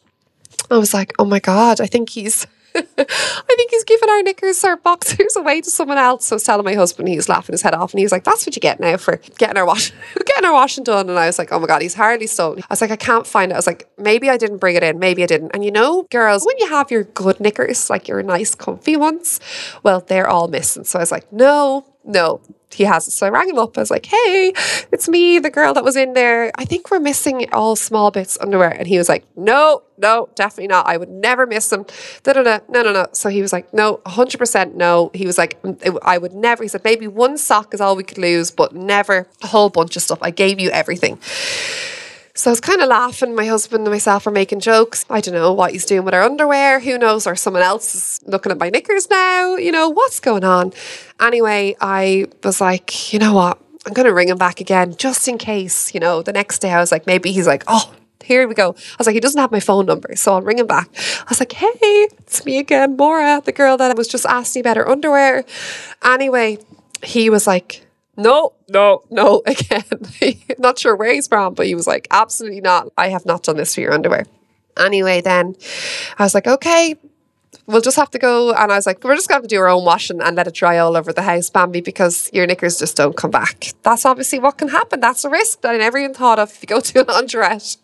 I 0.71 0.77
was 0.77 0.93
like, 0.93 1.13
oh 1.19 1.25
my 1.25 1.39
God, 1.39 1.81
I 1.81 1.85
think 1.85 2.09
he's 2.09 2.47
I 2.97 3.53
think 3.55 3.71
he's 3.71 3.83
given 3.83 4.09
our 4.09 4.21
knickers, 4.21 4.63
our 4.63 4.77
boxers 4.77 5.35
away 5.35 5.61
to 5.61 5.69
someone 5.69 5.97
else. 5.97 6.25
So 6.25 6.33
I 6.33 6.37
was 6.37 6.43
telling 6.43 6.65
my 6.65 6.73
husband, 6.73 7.07
he 7.07 7.15
was 7.15 7.29
laughing 7.29 7.53
his 7.53 7.61
head 7.61 7.73
off, 7.73 7.93
and 7.93 7.99
he 7.99 8.05
was 8.05 8.11
like, 8.11 8.23
"That's 8.23 8.45
what 8.45 8.55
you 8.55 8.59
get 8.59 8.79
now 8.79 8.97
for 8.97 9.17
getting 9.37 9.57
our 9.57 9.65
wash, 9.65 9.91
getting 10.25 10.45
our 10.45 10.53
washing 10.53 10.83
done." 10.83 11.09
And 11.09 11.17
I 11.17 11.27
was 11.27 11.39
like, 11.39 11.51
"Oh 11.51 11.59
my 11.59 11.67
god, 11.67 11.81
he's 11.81 11.93
hardly 11.93 12.27
stolen." 12.27 12.59
I 12.63 12.65
was 12.69 12.81
like, 12.81 12.91
"I 12.91 12.95
can't 12.95 13.25
find 13.25 13.51
it." 13.51 13.55
I 13.55 13.57
was 13.57 13.67
like, 13.67 13.87
"Maybe 13.97 14.29
I 14.29 14.37
didn't 14.37 14.57
bring 14.57 14.75
it 14.75 14.83
in, 14.83 14.99
maybe 14.99 15.23
I 15.23 15.27
didn't." 15.27 15.51
And 15.53 15.63
you 15.63 15.71
know, 15.71 16.03
girls, 16.11 16.45
when 16.45 16.57
you 16.59 16.69
have 16.69 16.91
your 16.91 17.03
good 17.03 17.39
knickers, 17.39 17.89
like 17.89 18.07
your 18.07 18.21
nice, 18.23 18.55
comfy 18.55 18.97
ones, 18.97 19.39
well, 19.83 20.01
they're 20.01 20.27
all 20.27 20.47
missing. 20.47 20.83
So 20.83 20.99
I 20.99 21.01
was 21.01 21.11
like, 21.11 21.31
"No, 21.31 21.85
no, 22.05 22.41
he 22.73 22.83
has 22.83 23.07
it. 23.07 23.11
So 23.11 23.25
I 23.25 23.29
rang 23.29 23.49
him 23.49 23.57
up. 23.57 23.77
I 23.77 23.81
was 23.81 23.91
like, 23.91 24.05
hey, 24.05 24.53
it's 24.91 25.07
me, 25.07 25.39
the 25.39 25.49
girl 25.49 25.73
that 25.73 25.83
was 25.83 25.95
in 25.95 26.13
there. 26.13 26.51
I 26.55 26.65
think 26.65 26.91
we're 26.91 26.99
missing 26.99 27.47
all 27.51 27.75
small 27.75 28.11
bits 28.11 28.37
underwear. 28.39 28.69
And 28.69 28.87
he 28.87 28.97
was 28.97 29.09
like, 29.09 29.25
no, 29.35 29.83
no, 29.97 30.29
definitely 30.35 30.67
not. 30.67 30.87
I 30.87 30.97
would 30.97 31.09
never 31.09 31.47
miss 31.47 31.69
them. 31.69 31.85
Da, 32.23 32.33
da. 32.33 32.59
No, 32.69 32.83
no, 32.83 32.91
no. 32.91 33.07
So 33.13 33.29
he 33.29 33.41
was 33.41 33.53
like, 33.53 33.73
no, 33.73 33.97
100% 34.05 34.75
no. 34.75 35.09
He 35.13 35.25
was 35.25 35.37
like, 35.37 35.61
mm, 35.61 35.97
I 36.01 36.17
would 36.17 36.33
never. 36.33 36.63
He 36.63 36.69
said, 36.69 36.83
maybe 36.83 37.07
one 37.07 37.37
sock 37.37 37.73
is 37.73 37.81
all 37.81 37.95
we 37.95 38.03
could 38.03 38.17
lose, 38.17 38.51
but 38.51 38.75
never 38.75 39.27
a 39.41 39.47
whole 39.47 39.69
bunch 39.69 39.95
of 39.95 40.01
stuff. 40.01 40.19
I 40.21 40.31
gave 40.31 40.59
you 40.59 40.69
everything. 40.69 41.19
So 42.37 42.49
I 42.49 42.51
was 42.51 42.59
kind 42.59 42.81
of 42.81 42.89
laughing. 42.89 43.33
My 43.33 43.45
husband 43.45 43.87
and 43.87 43.93
myself 43.93 44.27
are 44.27 44.31
making 44.31 44.59
jokes. 44.59 45.05
I 45.09 45.21
don't 45.21 45.33
know 45.33 45.53
what 45.53 45.71
he's 45.71 45.85
doing 45.85 46.03
with 46.03 46.13
our 46.13 46.21
underwear. 46.21 46.81
Who 46.81 46.97
knows? 46.97 47.25
Or 47.25 47.37
someone 47.37 47.63
else 47.63 47.95
is 47.95 48.19
looking 48.25 48.51
at 48.51 48.57
my 48.57 48.69
knickers 48.69 49.09
now. 49.09 49.55
You 49.55 49.71
know, 49.71 49.87
what's 49.87 50.19
going 50.19 50.43
on? 50.43 50.73
Anyway, 51.21 51.77
I 51.79 52.25
was 52.43 52.59
like, 52.59 53.13
you 53.13 53.19
know 53.19 53.33
what? 53.33 53.57
I'm 53.85 53.93
going 53.93 54.05
to 54.05 54.13
ring 54.13 54.27
him 54.27 54.37
back 54.37 54.59
again 54.59 54.97
just 54.97 55.29
in 55.29 55.37
case. 55.37 55.93
You 55.93 56.01
know, 56.01 56.21
the 56.21 56.33
next 56.33 56.59
day 56.59 56.71
I 56.71 56.79
was 56.81 56.91
like, 56.91 57.07
maybe 57.07 57.31
he's 57.31 57.47
like, 57.47 57.63
oh, 57.67 57.93
here 58.21 58.45
we 58.49 58.53
go. 58.53 58.71
I 58.71 58.95
was 58.97 59.07
like, 59.07 59.13
he 59.13 59.21
doesn't 59.21 59.39
have 59.39 59.51
my 59.51 59.61
phone 59.61 59.85
number, 59.85 60.13
so 60.17 60.33
I'll 60.33 60.41
ring 60.41 60.59
him 60.59 60.67
back. 60.67 60.89
I 61.21 61.25
was 61.29 61.39
like, 61.39 61.53
hey, 61.53 61.69
it's 61.73 62.43
me 62.43 62.57
again, 62.57 62.97
Maura, 62.97 63.41
the 63.45 63.53
girl 63.53 63.77
that 63.77 63.91
I 63.91 63.93
was 63.93 64.09
just 64.09 64.25
asking 64.25 64.61
about 64.61 64.75
her 64.75 64.89
underwear. 64.89 65.45
Anyway, 66.03 66.57
he 67.01 67.29
was 67.29 67.47
like, 67.47 67.84
no, 68.17 68.53
no, 68.69 69.03
no, 69.09 69.41
again. 69.45 69.83
not 70.59 70.79
sure 70.79 70.95
where 70.95 71.13
he's 71.13 71.27
from, 71.27 71.53
but 71.53 71.65
he 71.65 71.75
was 71.75 71.87
like, 71.87 72.07
absolutely 72.11 72.61
not. 72.61 72.89
I 72.97 73.09
have 73.09 73.25
not 73.25 73.43
done 73.43 73.57
this 73.57 73.75
for 73.75 73.81
your 73.81 73.93
underwear. 73.93 74.25
Anyway, 74.77 75.21
then 75.21 75.55
I 76.17 76.23
was 76.23 76.33
like, 76.33 76.47
okay, 76.47 76.95
we'll 77.67 77.81
just 77.81 77.97
have 77.97 78.11
to 78.11 78.19
go. 78.19 78.53
And 78.53 78.71
I 78.71 78.75
was 78.75 78.85
like, 78.85 79.03
we're 79.03 79.15
just 79.15 79.29
going 79.29 79.41
to 79.41 79.47
do 79.47 79.59
our 79.59 79.67
own 79.67 79.85
washing 79.85 80.21
and 80.21 80.35
let 80.35 80.47
it 80.47 80.53
dry 80.53 80.77
all 80.77 80.95
over 80.97 81.13
the 81.13 81.21
house, 81.21 81.49
Bambi, 81.49 81.81
because 81.81 82.29
your 82.33 82.45
knickers 82.45 82.79
just 82.79 82.97
don't 82.97 83.15
come 83.15 83.31
back. 83.31 83.67
That's 83.83 84.05
obviously 84.05 84.39
what 84.39 84.57
can 84.57 84.69
happen. 84.69 84.99
That's 84.99 85.23
a 85.25 85.29
risk 85.29 85.61
that 85.61 85.73
I 85.73 85.77
never 85.77 85.97
even 85.97 86.13
thought 86.13 86.39
of 86.39 86.51
if 86.51 86.61
you 86.61 86.67
go 86.67 86.79
to 86.81 87.01
a 87.01 87.05
laundrette. 87.05 87.77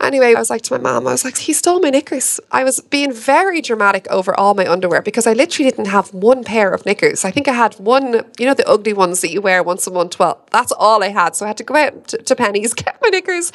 Anyway, 0.00 0.34
I 0.34 0.38
was 0.38 0.48
like 0.48 0.62
to 0.62 0.72
my 0.74 0.80
mom, 0.80 1.06
I 1.06 1.12
was 1.12 1.24
like, 1.24 1.36
he 1.36 1.52
stole 1.52 1.78
my 1.80 1.90
knickers. 1.90 2.40
I 2.50 2.64
was 2.64 2.80
being 2.80 3.12
very 3.12 3.60
dramatic 3.60 4.06
over 4.08 4.38
all 4.38 4.54
my 4.54 4.66
underwear 4.66 5.02
because 5.02 5.26
I 5.26 5.34
literally 5.34 5.70
didn't 5.70 5.88
have 5.88 6.14
one 6.14 6.42
pair 6.42 6.72
of 6.72 6.86
knickers. 6.86 7.24
I 7.24 7.30
think 7.30 7.48
I 7.48 7.52
had 7.52 7.74
one, 7.74 8.24
you 8.38 8.46
know, 8.46 8.54
the 8.54 8.66
ugly 8.66 8.94
ones 8.94 9.20
that 9.20 9.30
you 9.30 9.42
wear 9.42 9.62
once 9.62 9.86
a 9.86 9.90
month. 9.90 10.18
Well, 10.18 10.46
that's 10.50 10.72
all 10.72 11.02
I 11.04 11.08
had. 11.08 11.36
So 11.36 11.44
I 11.44 11.48
had 11.48 11.58
to 11.58 11.64
go 11.64 11.76
out 11.76 12.08
to, 12.08 12.18
to 12.18 12.34
Penneys, 12.34 12.74
get 12.84 12.98
my 13.02 13.08
knickers. 13.10 13.52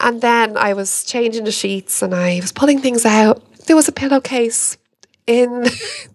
And 0.00 0.22
then 0.22 0.56
I 0.56 0.72
was 0.72 1.04
changing 1.04 1.44
the 1.44 1.52
sheets 1.52 2.00
and 2.00 2.14
I 2.14 2.40
was 2.40 2.52
pulling 2.52 2.80
things 2.80 3.04
out. 3.04 3.42
There 3.66 3.76
was 3.76 3.88
a 3.88 3.92
pillowcase 3.92 4.78
in 5.26 5.66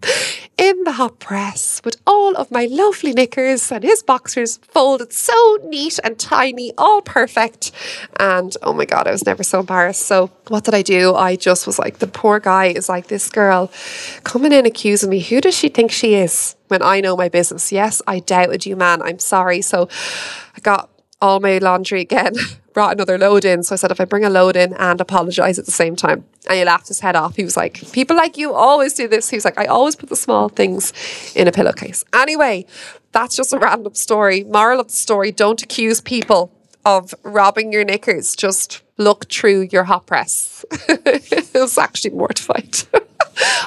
in 0.62 0.84
the 0.84 0.92
hot 0.92 1.18
press 1.18 1.80
with 1.84 1.96
all 2.06 2.36
of 2.36 2.48
my 2.52 2.66
lovely 2.66 3.12
knickers 3.12 3.72
and 3.72 3.82
his 3.82 4.00
boxers 4.00 4.58
folded 4.58 5.12
so 5.12 5.58
neat 5.64 5.98
and 6.04 6.16
tiny, 6.20 6.72
all 6.78 7.02
perfect. 7.02 7.72
And 8.20 8.56
oh 8.62 8.72
my 8.72 8.84
god, 8.84 9.08
I 9.08 9.10
was 9.10 9.26
never 9.26 9.42
so 9.42 9.58
embarrassed. 9.58 10.02
So 10.02 10.30
what 10.46 10.62
did 10.62 10.72
I 10.72 10.82
do? 10.82 11.16
I 11.16 11.34
just 11.34 11.66
was 11.66 11.80
like, 11.80 11.98
the 11.98 12.06
poor 12.06 12.38
guy 12.38 12.66
is 12.66 12.88
like 12.88 13.08
this 13.08 13.28
girl 13.28 13.72
coming 14.22 14.52
in 14.52 14.64
accusing 14.64 15.10
me. 15.10 15.18
Who 15.18 15.40
does 15.40 15.56
she 15.56 15.68
think 15.68 15.90
she 15.90 16.14
is? 16.14 16.54
When 16.68 16.80
I 16.80 17.00
know 17.00 17.16
my 17.16 17.28
business. 17.28 17.72
Yes, 17.72 18.00
I 18.06 18.20
doubted 18.20 18.64
you, 18.64 18.76
man. 18.76 19.02
I'm 19.02 19.18
sorry. 19.18 19.62
So 19.62 19.88
I 20.56 20.60
got 20.60 20.91
all 21.22 21.40
my 21.40 21.56
laundry 21.58 22.00
again, 22.00 22.34
brought 22.74 22.92
another 22.92 23.16
load 23.16 23.44
in. 23.44 23.62
So 23.62 23.74
I 23.74 23.76
said, 23.76 23.90
if 23.90 24.00
I 24.00 24.04
bring 24.04 24.24
a 24.24 24.30
load 24.30 24.56
in 24.56 24.74
and 24.74 25.00
apologize 25.00 25.58
at 25.58 25.64
the 25.64 25.70
same 25.70 25.96
time. 25.96 26.24
And 26.48 26.58
he 26.58 26.64
laughed 26.64 26.88
his 26.88 27.00
head 27.00 27.16
off. 27.16 27.36
He 27.36 27.44
was 27.44 27.56
like, 27.56 27.90
people 27.92 28.16
like 28.16 28.36
you 28.36 28.52
always 28.52 28.92
do 28.94 29.08
this. 29.08 29.30
He 29.30 29.36
was 29.36 29.44
like, 29.44 29.58
I 29.58 29.66
always 29.66 29.94
put 29.96 30.08
the 30.08 30.16
small 30.16 30.48
things 30.48 30.92
in 31.34 31.46
a 31.48 31.52
pillowcase. 31.52 32.04
Anyway, 32.12 32.66
that's 33.12 33.36
just 33.36 33.52
a 33.52 33.58
random 33.58 33.94
story. 33.94 34.42
Moral 34.44 34.80
of 34.80 34.88
the 34.88 34.92
story 34.92 35.30
don't 35.30 35.62
accuse 35.62 36.00
people 36.00 36.52
of 36.84 37.14
robbing 37.22 37.72
your 37.72 37.84
knickers. 37.84 38.34
Just 38.36 38.82
look 38.98 39.30
through 39.30 39.68
your 39.72 39.84
hot 39.84 40.06
press. 40.06 40.64
it 40.88 41.50
was 41.54 41.78
actually 41.78 42.10
mortified. 42.10 42.76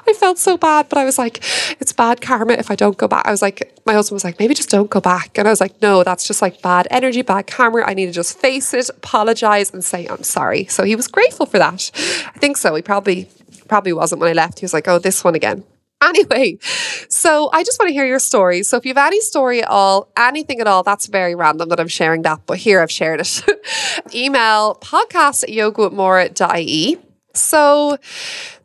I 0.07 0.13
felt 0.13 0.37
so 0.37 0.57
bad, 0.57 0.89
but 0.89 0.97
I 0.97 1.05
was 1.05 1.17
like, 1.17 1.37
it's 1.79 1.91
bad 1.91 2.21
karma 2.21 2.53
if 2.53 2.69
I 2.69 2.75
don't 2.75 2.97
go 2.97 3.07
back. 3.07 3.25
I 3.25 3.31
was 3.31 3.41
like, 3.41 3.73
my 3.85 3.93
husband 3.93 4.15
was 4.15 4.23
like, 4.23 4.39
maybe 4.39 4.53
just 4.53 4.69
don't 4.69 4.89
go 4.89 5.01
back. 5.01 5.37
And 5.37 5.47
I 5.47 5.51
was 5.51 5.59
like, 5.59 5.81
no, 5.81 6.03
that's 6.03 6.27
just 6.27 6.41
like 6.41 6.61
bad 6.61 6.87
energy, 6.91 7.21
bad 7.23 7.47
karma. 7.47 7.81
I 7.81 7.93
need 7.93 8.05
to 8.05 8.11
just 8.11 8.37
face 8.37 8.73
it, 8.73 8.89
apologize, 8.89 9.73
and 9.73 9.83
say, 9.83 10.05
I'm 10.07 10.23
sorry. 10.23 10.65
So 10.65 10.83
he 10.83 10.95
was 10.95 11.07
grateful 11.07 11.45
for 11.45 11.57
that. 11.57 11.91
I 12.35 12.39
think 12.39 12.57
so. 12.57 12.75
He 12.75 12.81
probably 12.81 13.29
probably 13.67 13.93
wasn't 13.93 14.21
when 14.21 14.29
I 14.29 14.33
left. 14.33 14.59
He 14.59 14.63
was 14.63 14.73
like, 14.73 14.87
oh, 14.87 14.99
this 14.99 15.23
one 15.23 15.33
again. 15.35 15.63
Anyway, 16.15 16.57
so 17.09 17.49
I 17.51 17.63
just 17.63 17.79
want 17.79 17.89
to 17.89 17.93
hear 17.93 18.05
your 18.05 18.19
story. 18.19 18.63
So 18.63 18.77
if 18.77 18.85
you 18.85 18.93
have 18.93 19.07
any 19.07 19.21
story 19.21 19.61
at 19.63 19.69
all, 19.69 20.09
anything 20.17 20.61
at 20.61 20.67
all, 20.67 20.83
that's 20.83 21.07
very 21.07 21.35
random 21.35 21.69
that 21.69 21.79
I'm 21.79 21.87
sharing 21.87 22.21
that, 22.21 22.41
but 22.45 22.57
here 22.57 22.81
I've 22.81 22.91
shared 22.91 23.21
it. 23.21 23.43
Email 24.13 24.75
podcast 24.81 25.43
at 25.43 25.49
yogawithmaura.ie. 25.49 26.97
So 27.33 27.97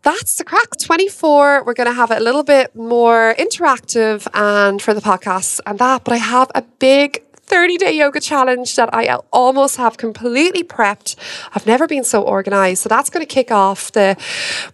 that's 0.03 0.37
the 0.37 0.45
crack 0.45 0.79
24 0.79 1.65
we're 1.65 1.75
going 1.75 1.87
to 1.87 1.93
have 1.93 2.11
it 2.11 2.19
a 2.19 2.25
little 2.25 2.43
bit 2.43 2.75
more 2.75 3.35
interactive 3.39 4.27
and 4.33 4.81
for 4.81 4.95
the 4.95 5.01
podcast 5.01 5.61
and 5.67 5.79
that 5.79 6.05
but 6.05 6.15
i 6.15 6.17
have 6.17 6.51
a 6.55 6.63
big 6.79 7.23
30 7.51 7.79
day 7.79 7.93
yoga 7.97 8.21
challenge 8.21 8.77
that 8.77 8.95
I 8.95 9.17
almost 9.33 9.77
have 9.77 9.97
completely 9.97 10.63
prepped. 10.63 11.17
I've 11.53 11.67
never 11.67 11.89
been 11.89 12.05
so 12.05 12.23
organized. 12.23 12.83
So 12.83 12.89
that's 12.89 13.11
going 13.11 13.27
to 13.27 13.35
kick 13.35 13.51
off 13.51 13.91
the 13.91 14.17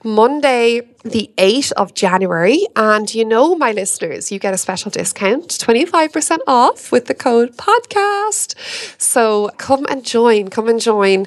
Monday, 0.05 0.83
the 1.03 1.31
8th 1.39 1.73
of 1.73 1.95
January. 1.95 2.67
And 2.77 3.13
you 3.15 3.25
know, 3.25 3.55
my 3.55 3.73
listeners, 3.73 4.31
you 4.31 4.39
get 4.39 4.53
a 4.53 4.59
special 4.59 4.91
discount 4.91 5.49
25% 5.49 6.39
off 6.47 6.93
with 6.93 7.07
the 7.07 7.15
code 7.15 7.57
podcast. 7.57 8.55
So 9.01 9.49
come 9.57 9.87
and 9.89 10.05
join, 10.05 10.49
come 10.49 10.69
and 10.69 10.79
join. 10.79 11.25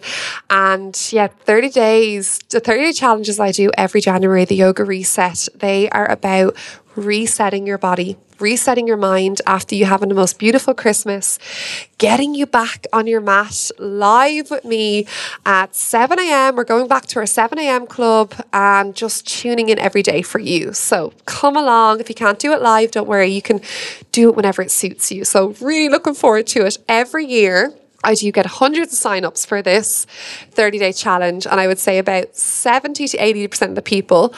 And 0.52 0.96
yeah, 1.12 1.28
30 1.28 1.70
days, 1.72 2.38
the 2.50 2.60
30 2.60 2.82
day 2.84 2.94
challenges 2.94 3.40
I 3.40 3.52
do 3.52 3.72
every 3.76 4.02
January, 4.02 4.46
the 4.46 4.56
yoga 4.56 4.84
reset, 4.84 5.48
they 5.56 5.90
are 5.90 6.10
about 6.12 6.56
resetting 7.00 7.66
your 7.66 7.78
body, 7.78 8.18
resetting 8.40 8.88
your 8.88 8.98
mind 8.98 9.42
after 9.46 9.76
you 9.76 9.86
having 9.86 10.10
the 10.10 10.16
most 10.16 10.40
beautiful 10.40 10.74
Christmas, 10.74 11.40
getting 11.98 12.36
you 12.36 12.46
back 12.46 12.86
on 12.94 13.08
your 13.08 13.22
mat 13.22 13.72
live 13.80 14.52
with 14.52 14.64
me 14.64 15.08
at 15.46 15.76
7 15.76 16.20
a.m. 16.20 16.56
We're 16.56 16.64
going 16.64 16.88
back 16.88 17.06
to 17.08 17.20
our 17.20 17.26
7 17.26 17.58
a.m. 17.60 17.88
club 17.88 18.34
and 18.54 18.96
just 18.96 19.28
tuning 19.28 19.70
in 19.70 19.80
every 19.80 20.04
day 20.04 20.22
for 20.22 20.40
you. 20.40 20.74
So 20.74 21.14
come 21.26 21.58
along. 21.58 22.00
If 22.00 22.10
you 22.10 22.16
can't 22.16 22.40
do 22.40 22.54
it 22.54 22.62
live, 22.62 22.92
don't 22.92 23.08
worry. 23.08 23.28
You 23.28 23.42
can 23.42 23.62
do 24.12 24.30
it 24.30 24.36
whenever 24.36 24.62
it 24.62 24.72
suits 24.72 25.12
you. 25.12 25.26
So 25.26 25.56
really 25.62 25.90
looking 25.90 26.14
forward 26.14 26.48
to 26.48 26.66
it 26.66 26.78
every 26.88 27.26
year. 27.26 27.74
I 28.02 28.16
do 28.16 28.32
get 28.32 28.46
hundreds 28.46 28.94
of 28.94 28.98
sign-ups 28.98 29.46
for 29.46 29.62
this 29.62 30.08
30-day 30.54 30.94
challenge, 30.94 31.46
and 31.46 31.60
I 31.60 31.68
would 31.68 31.80
say 31.80 31.98
about 31.98 32.34
70 32.34 33.10
to 33.10 33.18
80% 33.18 33.68
of 33.68 33.76
the 33.76 33.82
people 33.82 34.34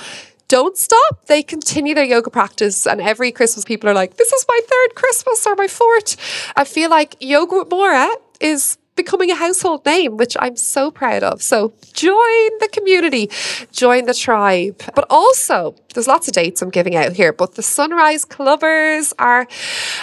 don't 0.52 0.78
stop. 0.78 1.28
They 1.28 1.44
continue 1.44 1.96
their 1.96 2.04
yoga 2.04 2.30
practice. 2.30 2.86
And 2.86 3.00
every 3.00 3.32
Christmas, 3.32 3.64
people 3.64 3.90
are 3.90 3.94
like, 3.94 4.18
this 4.18 4.34
is 4.34 4.46
my 4.50 4.60
third 4.68 4.96
Christmas 4.96 5.48
or 5.48 5.56
my 5.56 5.68
fourth. 5.68 6.18
I 6.58 6.66
feel 6.66 6.90
like 6.90 7.16
Yoga 7.22 7.60
with 7.60 7.70
Maura 7.70 8.10
is 8.42 8.78
becoming 8.96 9.32
a 9.32 9.36
household 9.36 9.86
name, 9.86 10.18
which 10.18 10.36
I'm 10.40 10.56
so 10.56 10.92
proud 10.92 11.24
of. 11.24 11.42
So 11.42 11.74
join 11.94 12.50
the 12.60 12.70
community, 12.72 13.30
join 13.72 14.06
the 14.06 14.14
tribe. 14.14 14.82
But 14.96 15.06
also, 15.10 15.76
there's 15.94 16.08
lots 16.08 16.28
of 16.28 16.34
dates 16.34 16.62
I'm 16.62 16.70
giving 16.70 16.96
out 16.96 17.14
here, 17.14 17.34
but 17.34 17.56
the 17.56 17.62
Sunrise 17.62 18.26
Clubbers 18.26 19.14
are 19.20 19.48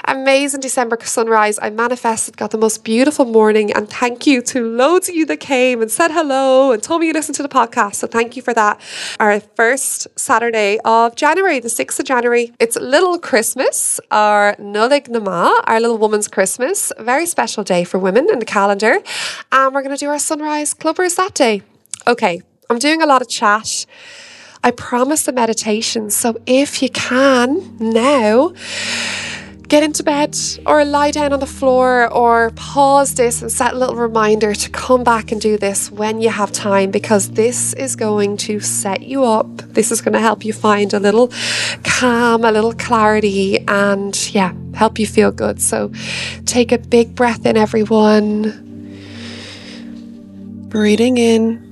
amazing 0.05 0.61
December 0.61 0.99
sunrise. 1.03 1.59
I 1.61 1.71
manifested, 1.71 2.37
got 2.37 2.51
the 2.51 2.59
most 2.59 2.85
beautiful 2.85 3.25
morning, 3.25 3.73
and 3.73 3.89
thank 3.89 4.27
you 4.27 4.43
to 4.43 4.67
loads 4.67 5.09
of 5.09 5.15
you 5.15 5.25
that 5.27 5.41
came 5.41 5.81
and 5.81 5.91
said 5.91 6.11
hello 6.11 6.73
and 6.73 6.83
told 6.83 7.01
me 7.01 7.09
you 7.09 7.13
listened 7.13 7.37
to 7.37 7.43
the 7.43 7.49
podcast. 7.49 7.97
So 7.97 8.07
thank 8.07 8.37
you 8.37 8.43
for 8.43 8.55
that. 8.55 8.81
Our 9.21 9.41
first 9.41 10.09
Saturday 10.19 10.79
of 10.85 11.15
January, 11.15 11.61
the 11.61 11.69
6th 11.69 11.99
of 11.99 12.05
January, 12.05 12.53
it's 12.59 12.77
Little 12.77 13.19
Christmas, 13.19 14.01
our 14.11 14.57
Nollaig 14.57 15.09
na 15.09 15.21
mBan, 15.21 15.61
our 15.65 15.81
little 15.81 15.99
woman's 15.99 16.29
Christmas. 16.29 16.93
Very 16.99 17.27
special 17.27 17.65
day 17.65 17.85
for 17.85 17.99
women 17.99 18.29
in 18.31 18.39
the 18.39 18.45
calendar. 18.45 18.88
And 19.53 19.75
we're 19.75 19.83
going 19.83 19.97
to 19.97 20.05
do 20.05 20.09
our 20.09 20.19
Sunrise 20.19 20.75
Clubbers 20.75 21.17
that 21.17 21.35
day. 21.35 21.63
Okay, 22.07 22.41
I'm 22.71 22.79
doing 22.79 23.03
a 23.03 23.07
lot 23.07 23.23
of 23.23 23.29
chat. 23.29 23.87
I 24.65 24.71
promise 24.71 25.25
the 25.25 25.33
meditation. 25.33 26.11
So 26.11 26.37
if 26.47 26.83
you 26.83 26.89
can 26.91 27.77
now, 27.79 28.53
get 29.69 29.83
into 29.83 30.03
bed 30.03 30.35
or 30.65 30.83
lie 30.85 31.11
down 31.11 31.33
on 31.33 31.41
the 31.41 31.47
floor 31.47 32.11
or 32.13 32.51
pause 32.57 33.15
this 33.15 33.43
and 33.43 33.53
set 33.53 33.75
a 33.75 33.77
little 33.77 33.97
reminder 33.97 34.55
to 34.55 34.71
come 34.71 35.05
back 35.05 35.31
and 35.31 35.41
do 35.41 35.59
this 35.59 35.91
when 35.91 36.21
you 36.21 36.31
have 36.31 36.51
time 36.51 36.91
because 36.91 37.33
this 37.33 37.75
is 37.75 37.95
going 37.95 38.37
to 38.39 38.61
set 38.61 39.03
you 39.03 39.25
up. 39.25 39.59
This 39.59 39.93
is 39.93 40.01
going 40.01 40.15
to 40.15 40.21
help 40.21 40.45
you 40.45 40.55
find 40.55 40.95
a 40.95 40.99
little 40.99 41.31
calm, 41.85 42.45
a 42.45 42.51
little 42.51 42.73
clarity, 42.73 43.59
and 43.69 44.35
yeah, 44.35 44.55
help 44.75 44.99
you 44.99 45.07
feel 45.07 45.31
good. 45.31 45.61
So 45.61 45.93
take 46.47 46.73
a 46.73 46.79
big 46.79 47.15
breath 47.15 47.45
in, 47.45 47.57
everyone. 47.57 48.68
Breathing 50.69 51.17
in 51.17 51.65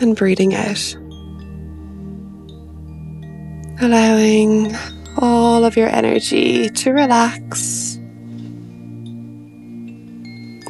and 0.00 0.16
breathing 0.16 0.54
out. 0.54 0.96
Allowing 3.82 4.74
all 5.18 5.66
of 5.66 5.76
your 5.76 5.88
energy 5.88 6.70
to 6.70 6.92
relax. 6.92 7.98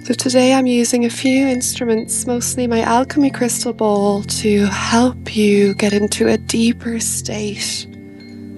So, 0.06 0.14
today 0.14 0.54
I'm 0.54 0.66
using 0.66 1.04
a 1.04 1.10
few 1.10 1.46
instruments, 1.46 2.26
mostly 2.26 2.66
my 2.66 2.80
alchemy 2.80 3.30
crystal 3.30 3.72
ball, 3.72 4.24
to 4.24 4.66
help 4.66 5.36
you 5.36 5.74
get 5.74 5.92
into 5.92 6.26
a 6.26 6.36
deeper 6.36 6.98
state 6.98 7.86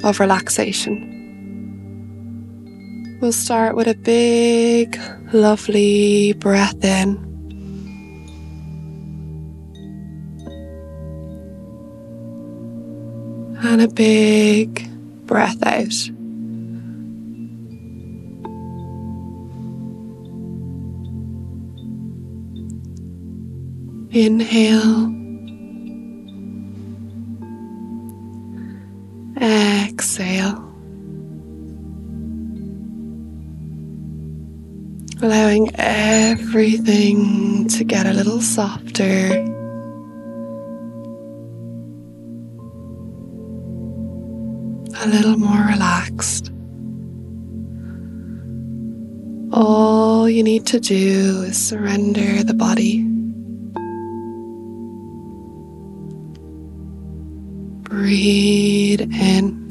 of 0.03 0.19
relaxation. 0.19 1.20
We'll 3.21 3.33
start 3.33 3.77
with 3.77 3.87
a 3.87 3.95
big, 3.95 4.99
lovely 5.33 6.33
breath 6.35 6.83
in. 6.83 7.31
and 13.63 13.83
a 13.83 13.89
big 13.89 14.89
breath 15.27 15.63
out. 15.63 16.09
Inhale. 24.13 25.15
Exhale. 29.41 30.70
allowing 35.23 35.71
everything 35.77 37.69
to 37.69 37.85
get 37.85 38.07
a 38.07 38.13
little 38.13 38.41
softer. 38.41 39.29
A 45.03 45.07
little 45.09 45.37
more 45.37 45.67
relaxed. 45.67 46.53
All 49.53 50.29
you 50.29 50.43
need 50.43 50.67
to 50.67 50.79
do 50.79 51.43
is 51.43 51.59
surrender 51.59 52.45
the 52.45 52.55
body. 52.55 53.03
Breathe 57.83 59.01
in. 59.01 59.70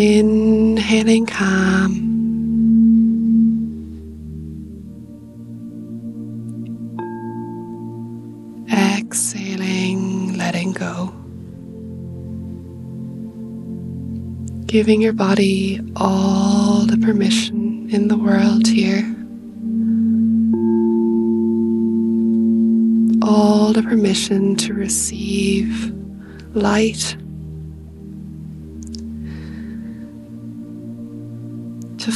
Inhaling 0.00 1.26
calm. 1.26 1.90
Exhaling, 8.70 10.38
letting 10.38 10.70
go. 10.70 11.12
Giving 14.66 15.00
your 15.00 15.14
body 15.14 15.80
all 15.96 16.86
the 16.86 16.98
permission 16.98 17.90
in 17.90 18.06
the 18.06 18.16
world 18.16 18.68
here. 18.68 19.02
All 23.20 23.72
the 23.72 23.82
permission 23.82 24.54
to 24.58 24.74
receive 24.74 25.92
light 26.54 27.16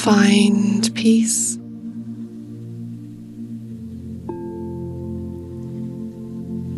find 0.03 0.93
peace. 0.97 1.55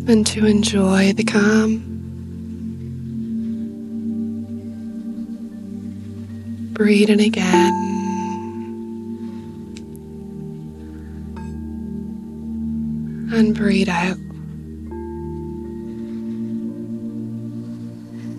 And 0.07 0.27
to 0.27 0.45
enjoy 0.45 1.11
the 1.13 1.23
calm. 1.23 1.81
Breathe 6.73 7.09
in 7.09 7.19
again. 7.19 7.73
And 13.33 13.55
breathe 13.55 13.89
out. 13.89 14.17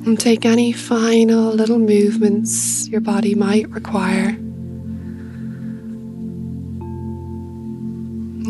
And 0.07 0.21
take 0.21 0.45
any 0.45 0.71
final 0.71 1.51
little 1.51 1.81
movements 1.81 2.87
your 2.87 3.01
body 3.01 3.35
might 3.35 3.69
require. 3.71 4.39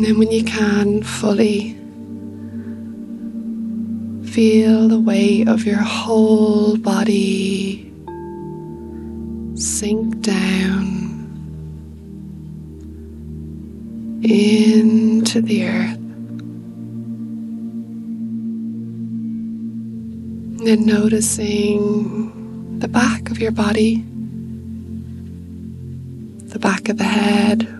Then, 0.07 0.17
when 0.17 0.31
you 0.31 0.43
can, 0.43 1.03
fully 1.03 1.73
feel 4.31 4.87
the 4.87 4.99
weight 4.99 5.49
of 5.49 5.65
your 5.65 5.81
whole 5.81 6.77
body 6.77 7.91
sink 9.55 10.21
down 10.21 10.85
into 14.23 15.41
the 15.41 15.65
earth. 15.65 15.97
And 20.65 20.85
noticing 20.85 22.79
the 22.79 22.87
back 22.87 23.29
of 23.29 23.39
your 23.39 23.51
body, 23.51 24.05
the 26.45 26.59
back 26.59 26.87
of 26.87 26.97
the 26.97 27.03
head. 27.03 27.76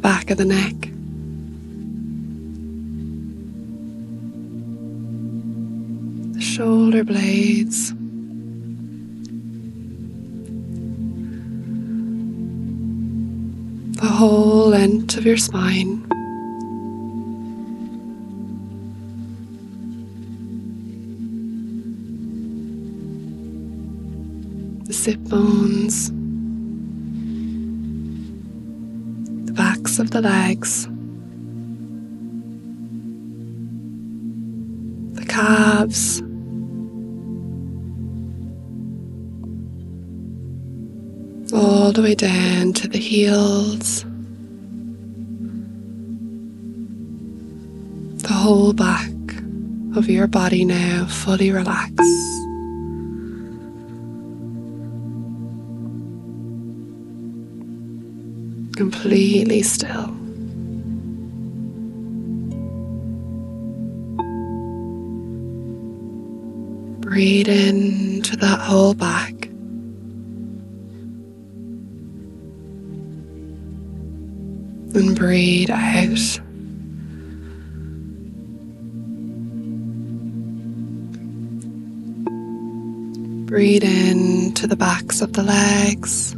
Back 0.00 0.30
of 0.30 0.38
the 0.38 0.44
neck. 0.44 0.74
The 6.34 6.40
shoulder 6.40 7.04
blades. 7.04 7.92
The 14.00 14.06
whole 14.06 14.68
length 14.68 15.16
of 15.18 15.26
your 15.26 15.36
spine. 15.36 16.06
The 24.84 24.92
sit 24.92 25.22
bones. 25.24 25.59
Of 30.00 30.10
the 30.10 30.22
legs, 30.22 30.86
the 35.14 35.26
calves. 35.26 36.22
All 41.52 41.92
the 41.92 42.02
way 42.02 42.14
down 42.14 42.72
to 42.74 42.88
the 42.88 42.98
heels, 42.98 44.04
the 48.22 48.32
whole 48.32 48.72
back 48.72 49.10
of 49.96 50.08
your 50.08 50.26
body 50.26 50.64
now 50.64 51.06
fully 51.06 51.50
relaxed. 51.50 52.19
Completely 58.80 59.60
still. 59.60 60.06
Breathe 67.00 67.48
into 67.48 68.36
that 68.36 68.58
whole 68.58 68.94
back. 68.94 69.34
And 74.94 75.14
breathe 75.14 75.68
out. 75.70 76.40
Breathe 83.46 83.84
in 83.84 84.54
to 84.54 84.66
the 84.66 84.76
backs 84.76 85.20
of 85.20 85.34
the 85.34 85.42
legs. 85.42 86.34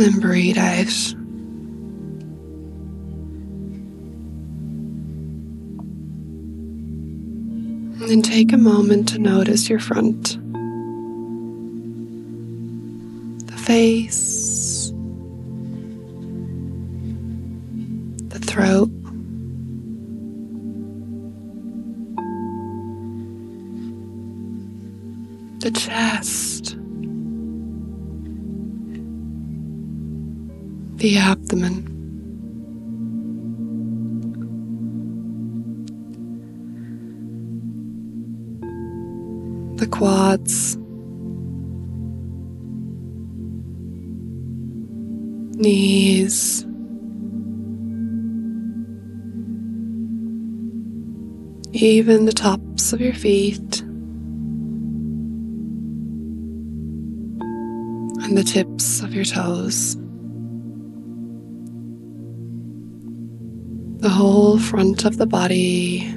And 0.00 0.20
breathe 0.20 0.58
out. 0.58 1.12
And 8.00 8.08
then 8.08 8.22
take 8.22 8.52
a 8.52 8.56
moment 8.56 9.08
to 9.10 9.18
notice 9.18 9.68
your 9.68 9.78
front, 9.78 10.38
the 13.46 13.56
face, 13.56 14.90
the 18.28 18.38
throat. 18.38 18.90
The 25.60 25.70
chest. 25.72 26.79
The 31.00 31.16
abdomen. 31.16 31.86
The 39.76 39.86
quads, 39.86 40.76
knees, 45.56 46.66
even 51.72 52.26
the 52.26 52.32
tops 52.34 52.92
of 52.92 53.00
your 53.00 53.14
feet 53.14 53.80
and 58.20 58.36
the 58.36 58.44
tips 58.44 59.00
of 59.00 59.14
your 59.14 59.24
toes. 59.24 59.96
Front 64.70 65.04
of 65.04 65.16
the 65.16 65.26
body 65.26 66.08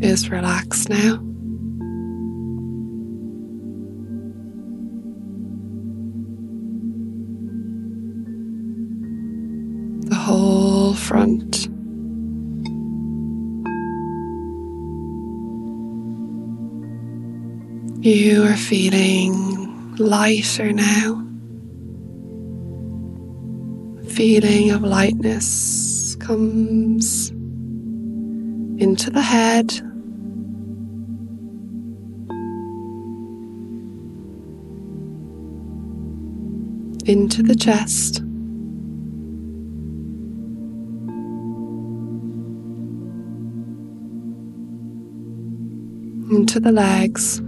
is 0.00 0.28
relaxed 0.28 0.88
now. 0.88 1.18
The 10.08 10.16
whole 10.16 10.94
front. 10.94 11.68
You 18.04 18.42
are 18.42 18.56
feeling 18.56 19.94
lighter 19.94 20.72
now. 20.72 21.24
Feeling 24.08 24.72
of 24.72 24.82
lightness 24.82 26.16
comes 26.16 27.30
into 28.78 29.10
the 29.10 29.22
head. 29.22 29.72
Into 37.06 37.42
the 37.42 37.54
chest. 37.54 38.18
Into 46.30 46.60
the 46.60 46.72
legs. 46.72 47.40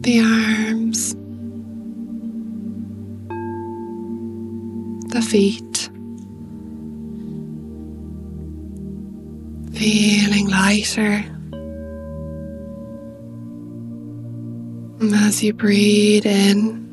The 0.00 0.20
arms. 0.20 1.14
The 5.12 5.22
feet. 5.22 5.67
Feeling 9.78 10.48
lighter. 10.48 11.24
And 14.98 15.14
as 15.14 15.40
you 15.40 15.52
breathe 15.52 16.26
in 16.26 16.84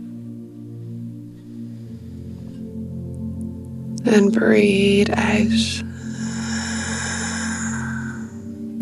and 4.06 4.32
breathe 4.32 5.10
out, 5.10 5.50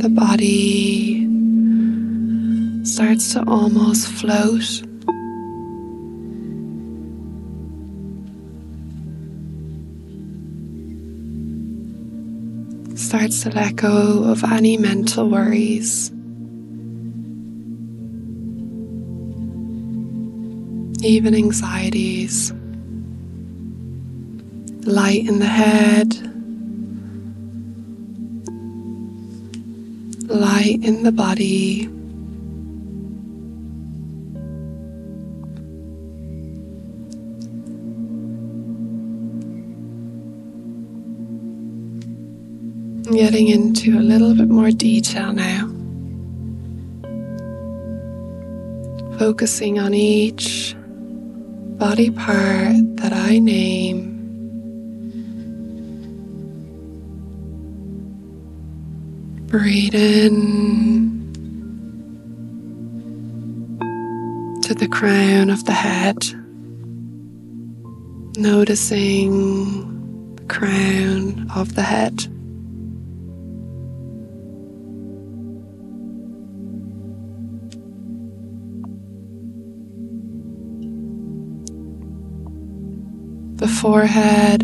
the 0.02 0.10
body 0.10 1.24
starts 2.84 3.32
to 3.32 3.46
almost 3.48 4.10
float. 4.10 4.84
Starts 13.14 13.44
to 13.44 13.52
let 13.52 13.76
go 13.76 14.24
of 14.24 14.44
any 14.44 14.76
mental 14.76 15.30
worries. 15.30 16.10
Even 21.04 21.36
anxieties. 21.36 22.52
Light 24.88 25.28
in 25.28 25.38
the 25.38 25.46
head. 25.46 26.16
Light 30.28 30.80
in 30.82 31.04
the 31.04 31.12
body. 31.12 31.88
Getting 43.34 43.48
into 43.48 43.98
a 43.98 44.06
little 44.06 44.36
bit 44.36 44.48
more 44.48 44.70
detail 44.70 45.34
now. 45.34 45.68
Focusing 49.18 49.80
on 49.80 49.96
each 49.96 50.76
body 51.80 52.12
part 52.12 52.76
that 52.98 53.12
I 53.12 53.40
name. 53.40 54.12
Breathe 59.48 59.96
in 59.96 61.32
to 64.62 64.76
the 64.76 64.88
crown 64.88 65.50
of 65.50 65.66
the 65.66 65.72
head, 65.72 66.20
noticing 68.38 70.36
the 70.36 70.44
crown 70.44 71.50
of 71.56 71.74
the 71.74 71.82
head. 71.82 72.33
Forehead. 83.84 84.64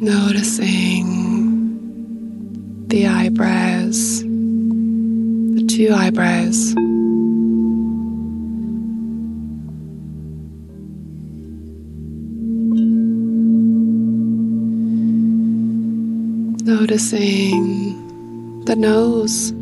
Noticing 0.00 1.06
the 2.88 3.06
eyebrows, 3.06 4.22
the 4.24 5.64
two 5.70 5.94
eyebrows. 5.94 6.85
Noticing 16.66 18.64
the 18.64 18.74
nose. 18.74 19.52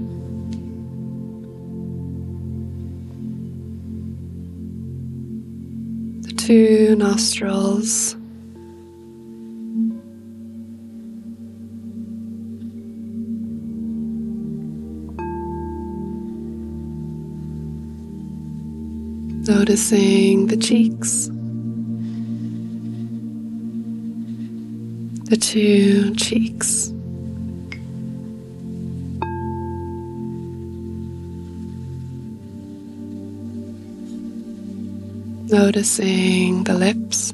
The 6.23 6.33
two 6.33 6.97
nostrils. 6.97 8.17
Noticing 19.47 20.47
the 20.47 20.57
cheeks. 20.57 21.29
The 25.29 25.37
two 25.37 26.15
cheeks. 26.15 26.94
Noticing 35.55 36.65
the 36.65 36.75
lips. 36.75 37.33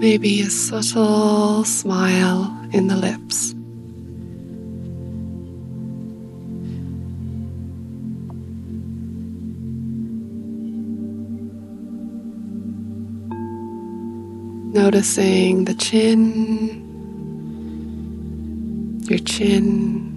Maybe 0.00 0.40
a 0.40 0.50
subtle 0.50 1.62
smile 1.62 2.50
in 2.72 2.88
the 2.88 2.96
lips. 2.96 3.54
Noticing 14.74 15.66
the 15.66 15.74
chin, 15.74 16.81
your 19.12 19.20
chin. 19.26 20.08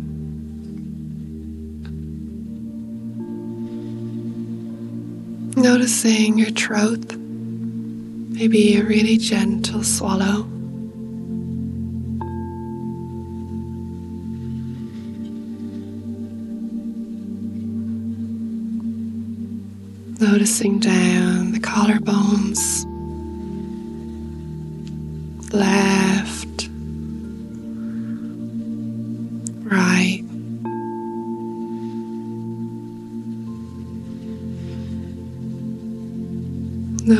Noticing 5.57 6.37
your 6.37 6.51
throat, 6.51 7.17
maybe 7.17 8.77
a 8.77 8.83
really 8.83 9.17
gentle 9.17 9.83
swallow. 9.83 10.43
Noticing 20.21 20.79
down 20.79 21.51
the 21.51 21.59
collarbones, 21.59 22.85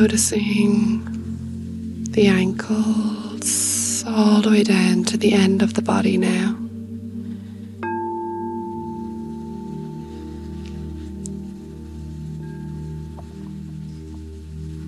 Noticing 0.00 1.04
the 2.10 2.26
ankles 2.26 4.04
all 4.06 4.42
the 4.42 4.50
way 4.50 4.62
down 4.62 5.04
to 5.04 5.16
the 5.16 5.32
end 5.32 5.62
of 5.62 5.72
the 5.72 5.80
body 5.80 6.18
now. 6.18 6.54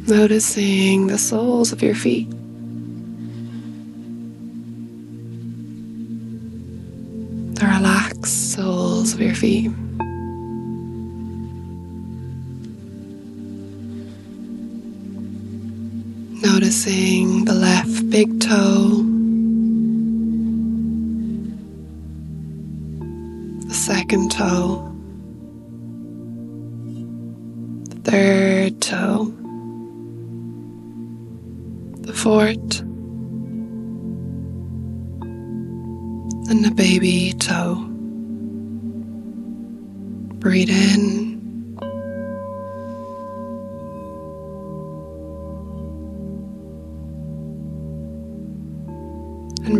Noticing 0.06 1.06
the 1.06 1.16
soles 1.16 1.72
of 1.72 1.82
your 1.82 1.94
feet. 1.94 2.28
The 7.54 7.66
relaxed 7.66 8.52
soles 8.52 9.14
of 9.14 9.22
your 9.22 9.34
feet. 9.34 9.70
Noticing 16.88 17.44
the 17.44 17.52
left 17.52 18.08
big 18.08 18.40
toe, 18.40 19.02
the 23.68 23.74
second 23.74 24.30
toe, 24.32 24.90
the 27.90 28.10
third 28.10 28.80
toe, 28.80 29.26
the 32.00 32.14
fourth, 32.14 32.80
and 36.48 36.64
the 36.64 36.72
baby 36.74 37.34
toe. 37.34 37.84
Breathe 40.40 40.70
in. 40.70 41.27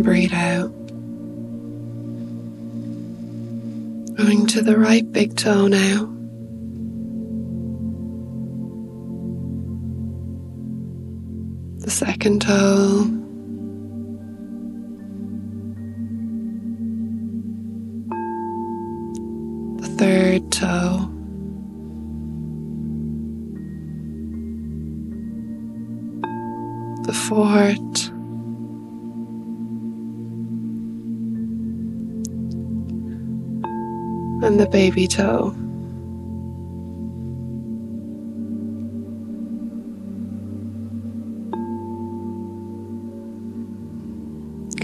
Breathe 0.09 0.33
out. 0.33 0.71
Going 4.17 4.47
to 4.47 4.63
the 4.63 4.75
right 4.75 5.05
big 5.11 5.37
toe 5.37 5.67
now. 5.67 6.05
The 11.85 11.91
second 11.91 12.41
toe. 12.41 13.18
Baby 34.71 35.07
toe. 35.07 35.51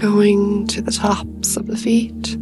Going 0.00 0.66
to 0.68 0.82
the 0.82 0.90
tops 0.90 1.56
of 1.56 1.66
the 1.66 1.76
feet. 1.76 2.36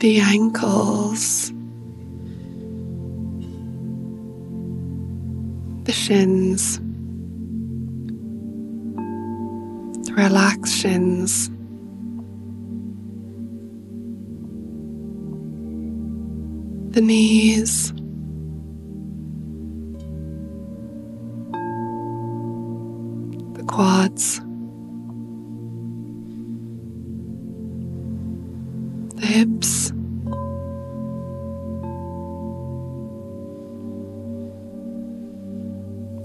The 0.00 0.20
ankles. 0.20 1.52
The 5.84 5.92
shins. 5.92 6.80
Relaxed 10.16 10.74
shins. 10.74 11.48
The 16.94 17.00
knees. 17.00 17.92
The 23.54 23.64
quads. 23.66 24.40
The 29.16 29.26
hips. 29.26 29.92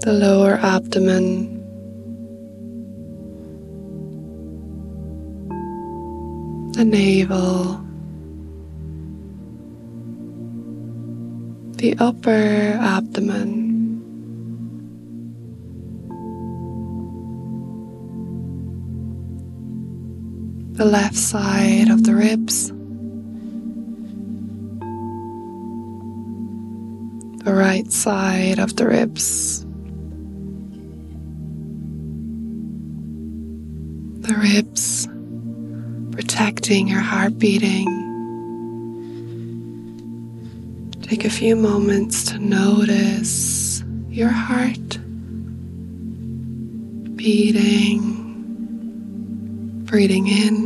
The 0.04 0.12
lower 0.12 0.54
abdomen. 0.54 1.47
Navel, 6.88 7.84
the 11.76 11.94
upper 11.98 12.78
abdomen. 12.80 13.66
The 20.72 20.84
left 20.84 21.16
side 21.16 21.90
of 21.90 22.04
the 22.04 22.14
ribs, 22.14 22.68
the 27.44 27.52
right 27.52 27.90
side 27.90 28.60
of 28.60 28.76
the 28.76 28.86
ribs, 28.86 29.64
the 34.20 34.34
ribs 34.36 35.08
protecting 36.18 36.88
your 36.88 36.98
heart 36.98 37.38
beating. 37.38 37.86
Take 41.00 41.24
a 41.24 41.30
few 41.30 41.54
moments 41.54 42.24
to 42.24 42.40
notice 42.40 43.84
your 44.08 44.30
heart 44.30 44.98
beating, 47.14 48.16
breathing 49.84 50.26
in, 50.26 50.58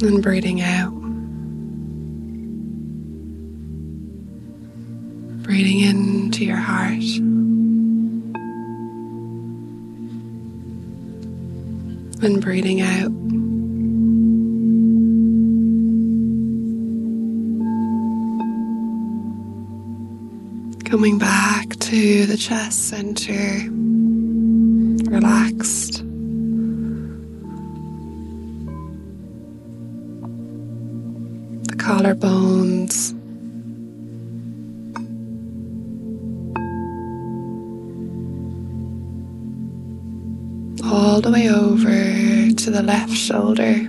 and 0.00 0.22
breathing 0.22 0.62
out. 0.62 0.94
Breathing 5.42 5.80
into 5.80 6.46
your 6.46 6.56
heart. 6.56 7.49
And 12.22 12.40
breathing 12.40 12.80
out. 12.80 13.10
Coming 20.84 21.18
back 21.18 21.76
to 21.76 22.26
the 22.26 22.36
chest 22.36 22.88
center, 22.88 23.68
relaxed. 25.10 26.04
The 31.68 31.76
collarbones. 31.76 33.19
All 40.90 41.20
the 41.20 41.30
way 41.30 41.48
over 41.48 42.50
to 42.52 42.70
the 42.70 42.82
left 42.82 43.12
shoulder. 43.12 43.88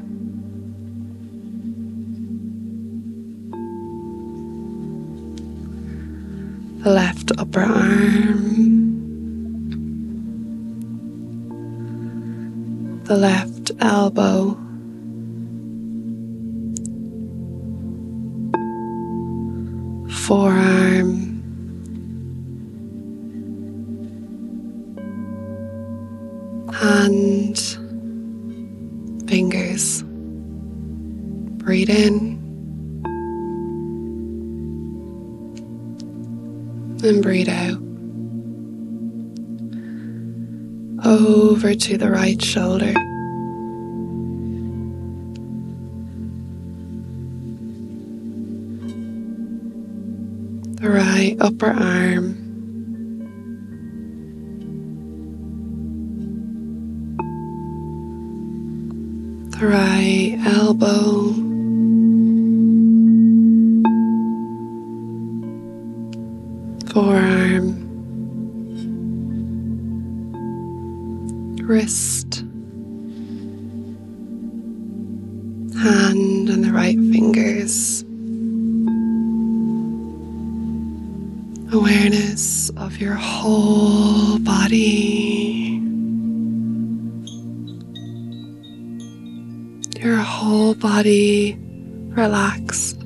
The 6.83 6.91
left 6.91 7.31
upper 7.39 7.61
arm. 7.61 8.99
The 13.05 13.17
left 13.17 13.71
elbow. 13.79 14.70
to 41.91 41.97
the 41.97 42.09
right 42.09 42.41
shoulder. 42.41 42.93
The 50.79 50.89
right 50.89 51.35
upper 51.41 51.71
arm. 51.71 52.37
The 59.49 59.67
right 59.67 60.37
elbow. 60.45 61.50
Body 91.01 91.57
relaxed. 92.13 92.99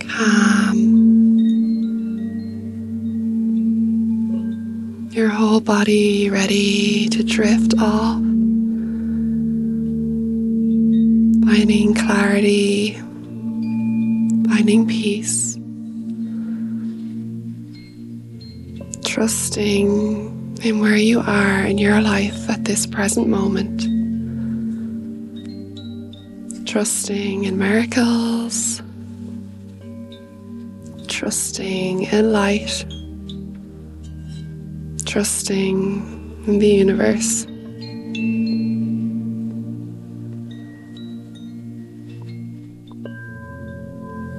Calm. 0.00 0.80
Your 5.12 5.28
whole 5.28 5.60
body 5.60 6.28
ready 6.28 7.08
to 7.10 7.22
drift 7.22 7.74
off. 7.78 8.18
Finding 11.46 11.94
clarity 11.94 12.96
finding 14.48 14.88
peace, 14.88 15.56
trusting 19.04 20.29
in 20.62 20.78
where 20.78 20.96
you 20.96 21.20
are 21.20 21.64
in 21.64 21.78
your 21.78 22.00
life 22.02 22.50
at 22.50 22.64
this 22.64 22.86
present 22.86 23.28
moment, 23.28 23.80
trusting 26.66 27.44
in 27.44 27.56
miracles, 27.56 28.82
trusting 31.08 32.02
in 32.02 32.32
light, 32.32 32.84
trusting 35.06 36.42
in 36.46 36.58
the 36.58 36.68
universe. 36.68 37.46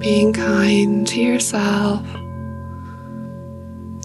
being 0.02 0.34
kind 0.34 1.06
to 1.06 1.22
yourself 1.22 2.04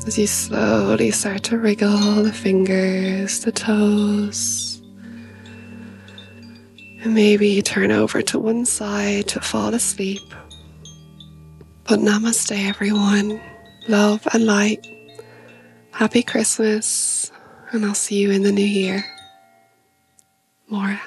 as 0.07 0.17
you 0.17 0.27
slowly 0.27 1.11
start 1.11 1.43
to 1.43 1.59
wriggle 1.59 2.23
the 2.23 2.33
fingers, 2.33 3.41
the 3.41 3.51
toes, 3.51 4.81
and 7.03 7.13
maybe 7.13 7.61
turn 7.61 7.91
over 7.91 8.23
to 8.23 8.39
one 8.39 8.65
side 8.65 9.27
to 9.27 9.41
fall 9.41 9.75
asleep. 9.75 10.23
But 11.85 11.99
namaste, 11.99 12.69
everyone. 12.69 13.41
Love 13.89 14.27
and 14.33 14.47
light. 14.47 14.87
Happy 15.91 16.23
Christmas, 16.23 17.33
and 17.73 17.85
I'll 17.85 17.95
see 17.95 18.17
you 18.17 18.31
in 18.31 18.43
the 18.43 18.53
new 18.53 18.65
year. 18.65 19.05
Maura. 20.69 21.01